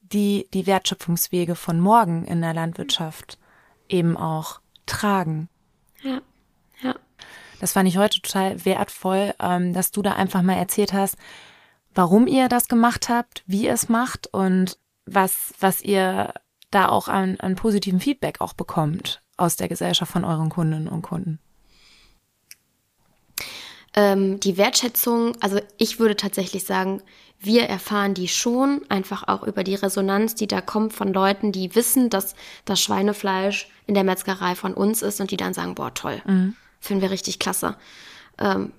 die 0.00 0.48
die 0.52 0.66
Wertschöpfungswege 0.66 1.54
von 1.54 1.80
morgen 1.80 2.24
in 2.24 2.40
der 2.40 2.54
Landwirtschaft 2.54 3.38
eben 3.88 4.16
auch 4.16 4.60
tragen. 4.86 5.48
Ja, 6.02 6.20
ja. 6.82 6.94
Das 7.60 7.72
fand 7.72 7.88
ich 7.88 7.96
heute 7.96 8.20
total 8.20 8.64
wertvoll, 8.64 9.34
ähm, 9.38 9.72
dass 9.72 9.92
du 9.92 10.02
da 10.02 10.14
einfach 10.14 10.42
mal 10.42 10.56
erzählt 10.56 10.92
hast, 10.92 11.16
warum 11.94 12.26
ihr 12.26 12.48
das 12.48 12.68
gemacht 12.68 13.08
habt, 13.08 13.44
wie 13.46 13.64
ihr 13.64 13.72
es 13.72 13.88
macht 13.88 14.26
und 14.32 14.78
was, 15.06 15.54
was 15.60 15.80
ihr 15.80 16.34
da 16.70 16.88
auch 16.88 17.08
an, 17.08 17.38
an 17.38 17.54
positivem 17.54 18.00
Feedback 18.00 18.40
auch 18.40 18.54
bekommt 18.54 19.22
aus 19.36 19.56
der 19.56 19.68
Gesellschaft 19.68 20.10
von 20.10 20.24
euren 20.24 20.48
Kundinnen 20.48 20.88
und 20.88 21.02
Kunden. 21.02 21.38
Ähm, 23.94 24.40
die 24.40 24.56
Wertschätzung, 24.56 25.36
also 25.40 25.60
ich 25.76 25.98
würde 25.98 26.16
tatsächlich 26.16 26.64
sagen, 26.64 27.02
wir 27.38 27.64
erfahren 27.64 28.14
die 28.14 28.28
schon, 28.28 28.82
einfach 28.88 29.26
auch 29.26 29.42
über 29.42 29.64
die 29.64 29.74
Resonanz, 29.74 30.34
die 30.34 30.46
da 30.46 30.60
kommt 30.60 30.92
von 30.92 31.12
Leuten, 31.12 31.50
die 31.52 31.74
wissen, 31.74 32.08
dass 32.08 32.34
das 32.64 32.80
Schweinefleisch 32.80 33.68
in 33.86 33.94
der 33.94 34.04
Metzgerei 34.04 34.54
von 34.54 34.74
uns 34.74 35.02
ist 35.02 35.20
und 35.20 35.30
die 35.30 35.36
dann 35.36 35.52
sagen, 35.52 35.74
boah, 35.74 35.92
toll, 35.92 36.22
mhm. 36.24 36.54
finden 36.80 37.02
wir 37.02 37.10
richtig 37.10 37.38
klasse. 37.38 37.76
Ähm, 38.38 38.72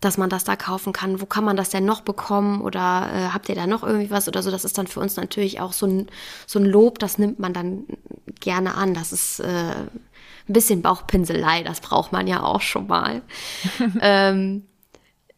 dass 0.00 0.16
man 0.16 0.30
das 0.30 0.44
da 0.44 0.54
kaufen 0.54 0.92
kann. 0.92 1.20
Wo 1.20 1.26
kann 1.26 1.44
man 1.44 1.56
das 1.56 1.70
denn 1.70 1.84
noch 1.84 2.02
bekommen? 2.02 2.60
Oder 2.60 3.10
äh, 3.12 3.28
habt 3.32 3.48
ihr 3.48 3.56
da 3.56 3.66
noch 3.66 3.82
irgendwie 3.82 4.10
was 4.10 4.28
oder 4.28 4.42
so? 4.42 4.50
Das 4.50 4.64
ist 4.64 4.78
dann 4.78 4.86
für 4.86 5.00
uns 5.00 5.16
natürlich 5.16 5.60
auch 5.60 5.72
so 5.72 5.86
ein, 5.86 6.06
so 6.46 6.60
ein 6.60 6.64
Lob, 6.64 7.00
das 7.00 7.18
nimmt 7.18 7.40
man 7.40 7.52
dann 7.52 7.84
gerne 8.38 8.74
an. 8.74 8.94
Das 8.94 9.12
ist 9.12 9.40
äh, 9.40 9.74
ein 10.48 10.52
bisschen 10.52 10.82
Bauchpinselei, 10.82 11.62
das 11.62 11.80
braucht 11.80 12.12
man 12.12 12.26
ja 12.26 12.42
auch 12.42 12.60
schon 12.60 12.86
mal. 12.86 13.22
ähm, 14.00 14.66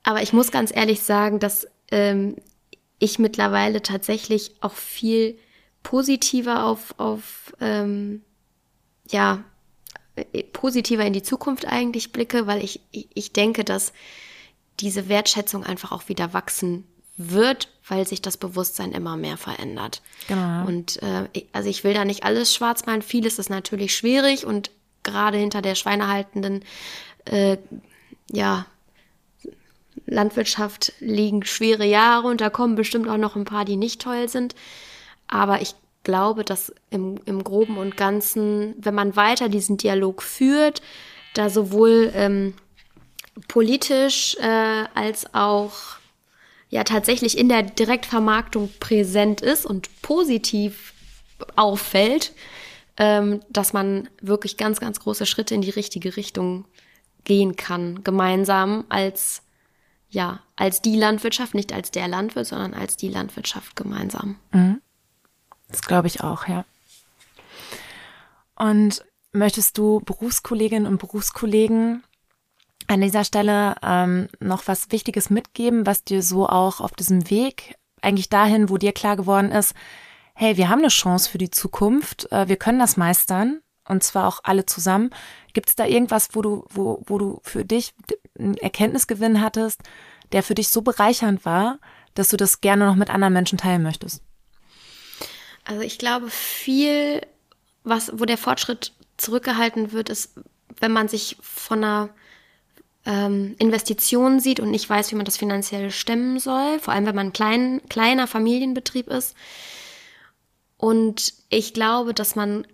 aber 0.02 0.22
ich 0.22 0.32
muss 0.32 0.50
ganz 0.50 0.74
ehrlich 0.74 1.02
sagen, 1.02 1.38
dass 1.40 1.66
ähm, 1.90 2.36
ich 2.98 3.18
mittlerweile 3.18 3.82
tatsächlich 3.82 4.56
auch 4.60 4.74
viel 4.74 5.38
positiver 5.82 6.64
auf, 6.66 6.94
auf 6.98 7.54
ähm, 7.60 8.22
ja, 9.08 9.44
äh, 10.16 10.42
positiver 10.44 11.04
in 11.04 11.12
die 11.12 11.22
Zukunft 11.22 11.66
eigentlich 11.66 12.12
blicke, 12.12 12.46
weil 12.46 12.62
ich, 12.62 12.80
ich 12.90 13.32
denke, 13.32 13.64
dass 13.64 13.92
diese 14.80 15.08
Wertschätzung 15.08 15.64
einfach 15.64 15.92
auch 15.92 16.08
wieder 16.08 16.32
wachsen 16.32 16.84
wird, 17.16 17.68
weil 17.86 18.06
sich 18.06 18.22
das 18.22 18.36
Bewusstsein 18.36 18.92
immer 18.92 19.16
mehr 19.16 19.36
verändert. 19.36 20.00
Genau. 20.26 20.66
Und 20.66 21.02
äh, 21.02 21.28
also 21.52 21.68
ich 21.68 21.84
will 21.84 21.92
da 21.92 22.04
nicht 22.04 22.24
alles 22.24 22.54
schwarz 22.54 22.86
malen. 22.86 23.02
Vieles 23.02 23.38
ist 23.38 23.50
natürlich 23.50 23.94
schwierig 23.94 24.46
und 24.46 24.70
gerade 25.02 25.38
hinter 25.38 25.62
der 25.62 25.74
schweinehaltenden 25.74 26.64
äh, 27.26 27.56
ja, 28.30 28.66
Landwirtschaft 30.06 30.92
liegen 31.00 31.44
schwere 31.44 31.84
Jahre 31.84 32.28
und 32.28 32.40
da 32.40 32.50
kommen 32.50 32.74
bestimmt 32.74 33.08
auch 33.08 33.16
noch 33.16 33.36
ein 33.36 33.44
paar, 33.44 33.64
die 33.64 33.76
nicht 33.76 34.02
toll 34.02 34.28
sind. 34.28 34.54
Aber 35.28 35.60
ich 35.60 35.74
glaube, 36.02 36.44
dass 36.44 36.72
im, 36.90 37.20
im 37.26 37.44
Groben 37.44 37.76
und 37.76 37.96
Ganzen, 37.96 38.74
wenn 38.78 38.94
man 38.94 39.16
weiter 39.16 39.48
diesen 39.48 39.76
Dialog 39.76 40.22
führt, 40.22 40.82
da 41.34 41.50
sowohl 41.50 42.10
ähm, 42.14 42.54
politisch 43.48 44.36
äh, 44.40 44.84
als 44.94 45.34
auch 45.34 45.72
ja 46.68 46.84
tatsächlich 46.84 47.36
in 47.38 47.48
der 47.48 47.62
Direktvermarktung 47.62 48.70
präsent 48.80 49.40
ist 49.40 49.66
und 49.66 50.02
positiv 50.02 50.94
auffällt, 51.56 52.32
ähm, 53.00 53.40
dass 53.48 53.72
man 53.72 54.10
wirklich 54.20 54.58
ganz, 54.58 54.78
ganz 54.78 55.00
große 55.00 55.24
Schritte 55.24 55.54
in 55.54 55.62
die 55.62 55.70
richtige 55.70 56.16
Richtung 56.16 56.66
gehen 57.24 57.56
kann, 57.56 58.04
gemeinsam 58.04 58.84
als 58.90 59.42
ja, 60.10 60.40
als 60.56 60.82
die 60.82 60.96
Landwirtschaft, 60.96 61.54
nicht 61.54 61.72
als 61.72 61.92
der 61.92 62.08
Landwirt, 62.08 62.46
sondern 62.46 62.74
als 62.74 62.96
die 62.96 63.08
Landwirtschaft 63.08 63.76
gemeinsam. 63.76 64.36
Mhm. 64.50 64.82
Das 65.68 65.82
glaube 65.82 66.08
ich 66.08 66.22
auch, 66.22 66.48
ja. 66.48 66.64
Und 68.56 69.04
möchtest 69.32 69.78
du 69.78 70.00
Berufskolleginnen 70.00 70.86
und 70.86 70.98
Berufskollegen 70.98 72.02
an 72.88 73.00
dieser 73.00 73.22
Stelle 73.22 73.76
ähm, 73.82 74.28
noch 74.40 74.66
was 74.66 74.90
Wichtiges 74.90 75.30
mitgeben, 75.30 75.86
was 75.86 76.02
dir 76.02 76.24
so 76.24 76.48
auch 76.48 76.80
auf 76.80 76.92
diesem 76.92 77.30
Weg 77.30 77.76
eigentlich 78.02 78.28
dahin, 78.28 78.68
wo 78.68 78.78
dir 78.78 78.92
klar 78.92 79.16
geworden 79.16 79.52
ist, 79.52 79.74
hey, 80.40 80.56
wir 80.56 80.70
haben 80.70 80.78
eine 80.78 80.88
Chance 80.88 81.28
für 81.28 81.36
die 81.36 81.50
Zukunft, 81.50 82.32
äh, 82.32 82.48
wir 82.48 82.56
können 82.56 82.78
das 82.78 82.96
meistern 82.96 83.60
und 83.86 84.02
zwar 84.02 84.26
auch 84.26 84.40
alle 84.42 84.64
zusammen. 84.64 85.10
Gibt 85.52 85.68
es 85.68 85.76
da 85.76 85.84
irgendwas, 85.84 86.30
wo 86.32 86.40
du, 86.40 86.64
wo, 86.70 87.02
wo 87.04 87.18
du 87.18 87.40
für 87.42 87.62
dich 87.62 87.92
einen 88.38 88.56
Erkenntnisgewinn 88.56 89.42
hattest, 89.42 89.82
der 90.32 90.42
für 90.42 90.54
dich 90.54 90.68
so 90.68 90.80
bereichernd 90.80 91.44
war, 91.44 91.78
dass 92.14 92.30
du 92.30 92.38
das 92.38 92.62
gerne 92.62 92.86
noch 92.86 92.94
mit 92.94 93.10
anderen 93.10 93.34
Menschen 93.34 93.58
teilen 93.58 93.82
möchtest? 93.82 94.22
Also 95.66 95.82
ich 95.82 95.98
glaube, 95.98 96.30
viel, 96.30 97.20
was, 97.84 98.10
wo 98.18 98.24
der 98.24 98.38
Fortschritt 98.38 98.94
zurückgehalten 99.18 99.92
wird, 99.92 100.08
ist, 100.08 100.40
wenn 100.78 100.90
man 100.90 101.08
sich 101.08 101.36
von 101.42 101.84
einer 101.84 102.08
ähm, 103.04 103.56
Investition 103.58 104.40
sieht 104.40 104.58
und 104.58 104.70
nicht 104.70 104.88
weiß, 104.88 105.10
wie 105.10 105.16
man 105.16 105.26
das 105.26 105.36
finanziell 105.36 105.90
stemmen 105.90 106.38
soll, 106.38 106.78
vor 106.78 106.94
allem 106.94 107.04
wenn 107.04 107.14
man 107.14 107.26
ein 107.26 107.32
klein, 107.34 107.82
kleiner 107.90 108.26
Familienbetrieb 108.26 109.08
ist. 109.08 109.36
Und 110.80 111.34
ich 111.50 111.74
glaube, 111.74 112.14
dass 112.14 112.36
man 112.36 112.66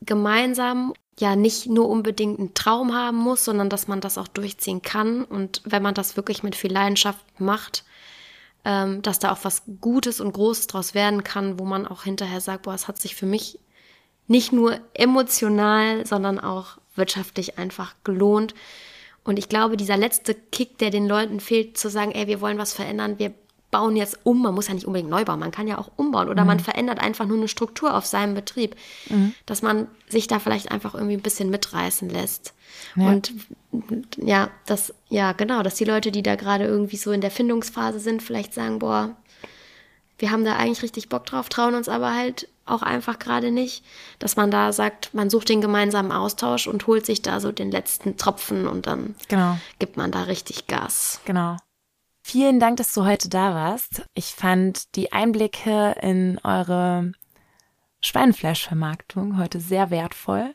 gemeinsam 0.00 0.94
ja 1.18 1.34
nicht 1.34 1.66
nur 1.66 1.88
unbedingt 1.88 2.38
einen 2.38 2.54
Traum 2.54 2.94
haben 2.94 3.16
muss, 3.16 3.44
sondern 3.44 3.68
dass 3.68 3.88
man 3.88 4.00
das 4.00 4.16
auch 4.16 4.28
durchziehen 4.28 4.80
kann. 4.80 5.24
Und 5.24 5.60
wenn 5.64 5.82
man 5.82 5.94
das 5.94 6.16
wirklich 6.16 6.44
mit 6.44 6.54
viel 6.54 6.72
Leidenschaft 6.72 7.24
macht, 7.40 7.82
ähm, 8.64 9.02
dass 9.02 9.18
da 9.18 9.32
auch 9.32 9.40
was 9.42 9.64
Gutes 9.80 10.20
und 10.20 10.34
Großes 10.34 10.68
draus 10.68 10.94
werden 10.94 11.24
kann, 11.24 11.58
wo 11.58 11.64
man 11.64 11.84
auch 11.88 12.04
hinterher 12.04 12.40
sagt, 12.40 12.62
boah, 12.62 12.74
es 12.74 12.86
hat 12.86 13.00
sich 13.00 13.16
für 13.16 13.26
mich 13.26 13.58
nicht 14.28 14.52
nur 14.52 14.78
emotional, 14.94 16.06
sondern 16.06 16.38
auch 16.38 16.78
wirtschaftlich 16.94 17.58
einfach 17.58 17.96
gelohnt. 18.04 18.54
Und 19.24 19.40
ich 19.40 19.48
glaube, 19.48 19.76
dieser 19.76 19.96
letzte 19.96 20.32
Kick, 20.32 20.78
der 20.78 20.90
den 20.90 21.08
Leuten 21.08 21.40
fehlt, 21.40 21.76
zu 21.76 21.90
sagen, 21.90 22.12
ey, 22.12 22.28
wir 22.28 22.40
wollen 22.40 22.58
was 22.58 22.72
verändern, 22.72 23.18
wir 23.18 23.34
bauen 23.76 23.94
jetzt 23.94 24.20
um. 24.22 24.40
Man 24.40 24.54
muss 24.54 24.68
ja 24.68 24.74
nicht 24.74 24.86
unbedingt 24.86 25.10
neu 25.10 25.26
bauen, 25.26 25.38
man 25.38 25.50
kann 25.50 25.68
ja 25.68 25.76
auch 25.76 25.90
umbauen 25.96 26.30
oder 26.30 26.42
mhm. 26.42 26.46
man 26.46 26.60
verändert 26.60 26.98
einfach 26.98 27.26
nur 27.26 27.36
eine 27.36 27.46
Struktur 27.46 27.94
auf 27.94 28.06
seinem 28.06 28.34
Betrieb, 28.34 28.74
mhm. 29.10 29.34
dass 29.44 29.60
man 29.60 29.86
sich 30.08 30.28
da 30.28 30.38
vielleicht 30.38 30.70
einfach 30.70 30.94
irgendwie 30.94 31.14
ein 31.14 31.22
bisschen 31.22 31.50
mitreißen 31.50 32.08
lässt. 32.08 32.54
Ja. 32.94 33.08
Und 33.08 33.34
ja, 34.16 34.48
das, 34.64 34.94
ja, 35.10 35.32
genau, 35.32 35.62
dass 35.62 35.74
die 35.74 35.84
Leute, 35.84 36.10
die 36.10 36.22
da 36.22 36.36
gerade 36.36 36.64
irgendwie 36.64 36.96
so 36.96 37.12
in 37.12 37.20
der 37.20 37.30
Findungsphase 37.30 38.00
sind, 38.00 38.22
vielleicht 38.22 38.54
sagen, 38.54 38.78
boah, 38.78 39.14
wir 40.18 40.30
haben 40.30 40.46
da 40.46 40.56
eigentlich 40.56 40.82
richtig 40.82 41.10
Bock 41.10 41.26
drauf, 41.26 41.50
trauen 41.50 41.74
uns 41.74 41.90
aber 41.90 42.14
halt 42.14 42.48
auch 42.64 42.82
einfach 42.82 43.18
gerade 43.18 43.50
nicht, 43.50 43.84
dass 44.18 44.36
man 44.36 44.50
da 44.50 44.72
sagt, 44.72 45.12
man 45.12 45.28
sucht 45.28 45.50
den 45.50 45.60
gemeinsamen 45.60 46.12
Austausch 46.12 46.66
und 46.66 46.86
holt 46.86 47.04
sich 47.04 47.20
da 47.20 47.40
so 47.40 47.52
den 47.52 47.70
letzten 47.70 48.16
Tropfen 48.16 48.66
und 48.66 48.86
dann 48.86 49.16
genau. 49.28 49.58
gibt 49.78 49.98
man 49.98 50.10
da 50.10 50.22
richtig 50.22 50.66
Gas. 50.66 51.20
Genau. 51.26 51.58
Vielen 52.28 52.58
Dank, 52.58 52.78
dass 52.78 52.92
du 52.92 53.04
heute 53.04 53.28
da 53.28 53.54
warst. 53.54 54.02
Ich 54.14 54.34
fand 54.34 54.96
die 54.96 55.12
Einblicke 55.12 55.94
in 56.02 56.40
eure 56.42 57.12
Schweinefleischvermarktung 58.00 59.38
heute 59.38 59.60
sehr 59.60 59.90
wertvoll. 59.90 60.52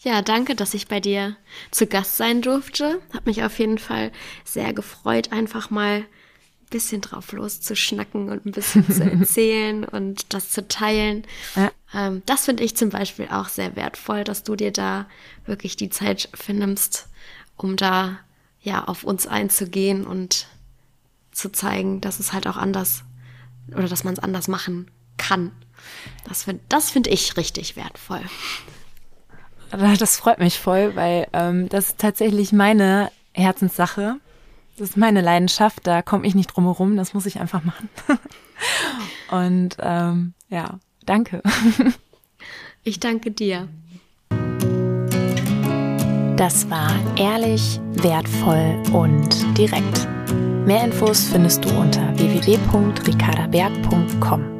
Ja, 0.00 0.20
danke, 0.20 0.54
dass 0.54 0.74
ich 0.74 0.86
bei 0.86 1.00
dir 1.00 1.34
zu 1.70 1.86
Gast 1.86 2.18
sein 2.18 2.42
durfte. 2.42 3.00
Hat 3.14 3.24
mich 3.24 3.42
auf 3.42 3.58
jeden 3.58 3.78
Fall 3.78 4.12
sehr 4.44 4.74
gefreut, 4.74 5.32
einfach 5.32 5.70
mal 5.70 6.00
ein 6.00 6.06
bisschen 6.68 7.00
drauf 7.00 7.32
loszuschnacken 7.32 8.28
und 8.28 8.44
ein 8.44 8.52
bisschen 8.52 8.86
zu 8.86 9.02
erzählen 9.10 9.82
und 9.82 10.34
das 10.34 10.50
zu 10.50 10.68
teilen. 10.68 11.24
Ja. 11.56 11.72
Ähm, 11.94 12.22
das 12.26 12.44
finde 12.44 12.64
ich 12.64 12.76
zum 12.76 12.90
Beispiel 12.90 13.28
auch 13.30 13.48
sehr 13.48 13.76
wertvoll, 13.76 14.24
dass 14.24 14.42
du 14.42 14.56
dir 14.56 14.72
da 14.72 15.06
wirklich 15.46 15.76
die 15.76 15.88
Zeit 15.88 16.28
findest, 16.34 17.08
um 17.56 17.76
da 17.76 18.18
ja, 18.60 18.84
auf 18.84 19.04
uns 19.04 19.26
einzugehen 19.26 20.06
und 20.06 20.48
zu 21.32 21.50
zeigen, 21.50 22.00
dass 22.00 22.20
es 22.20 22.32
halt 22.32 22.46
auch 22.46 22.56
anders 22.56 23.04
oder 23.68 23.88
dass 23.88 24.04
man 24.04 24.14
es 24.14 24.18
anders 24.18 24.48
machen 24.48 24.90
kann. 25.16 25.52
Das 26.24 26.44
finde 26.44 26.62
das 26.68 26.90
find 26.90 27.06
ich 27.06 27.36
richtig 27.36 27.76
wertvoll. 27.76 28.22
Das 29.70 30.16
freut 30.16 30.38
mich 30.38 30.58
voll, 30.58 30.96
weil 30.96 31.28
ähm, 31.32 31.68
das 31.68 31.90
ist 31.90 31.98
tatsächlich 31.98 32.52
meine 32.52 33.10
Herzenssache. 33.32 34.16
Das 34.76 34.90
ist 34.90 34.96
meine 34.96 35.20
Leidenschaft, 35.20 35.86
da 35.86 36.02
komme 36.02 36.26
ich 36.26 36.34
nicht 36.34 36.48
drum 36.48 36.64
herum, 36.64 36.96
das 36.96 37.12
muss 37.12 37.26
ich 37.26 37.40
einfach 37.40 37.64
machen. 37.64 37.88
Und 39.30 39.76
ähm, 39.80 40.34
ja, 40.48 40.78
danke. 41.04 41.42
Ich 42.84 43.00
danke 43.00 43.30
dir. 43.30 43.68
Das 46.38 46.70
war 46.70 46.92
ehrlich, 47.16 47.80
wertvoll 47.94 48.80
und 48.92 49.58
direkt. 49.58 50.06
Mehr 50.64 50.84
Infos 50.84 51.24
findest 51.24 51.64
du 51.64 51.70
unter 51.70 52.16
www.ricardaberg.com. 52.16 54.58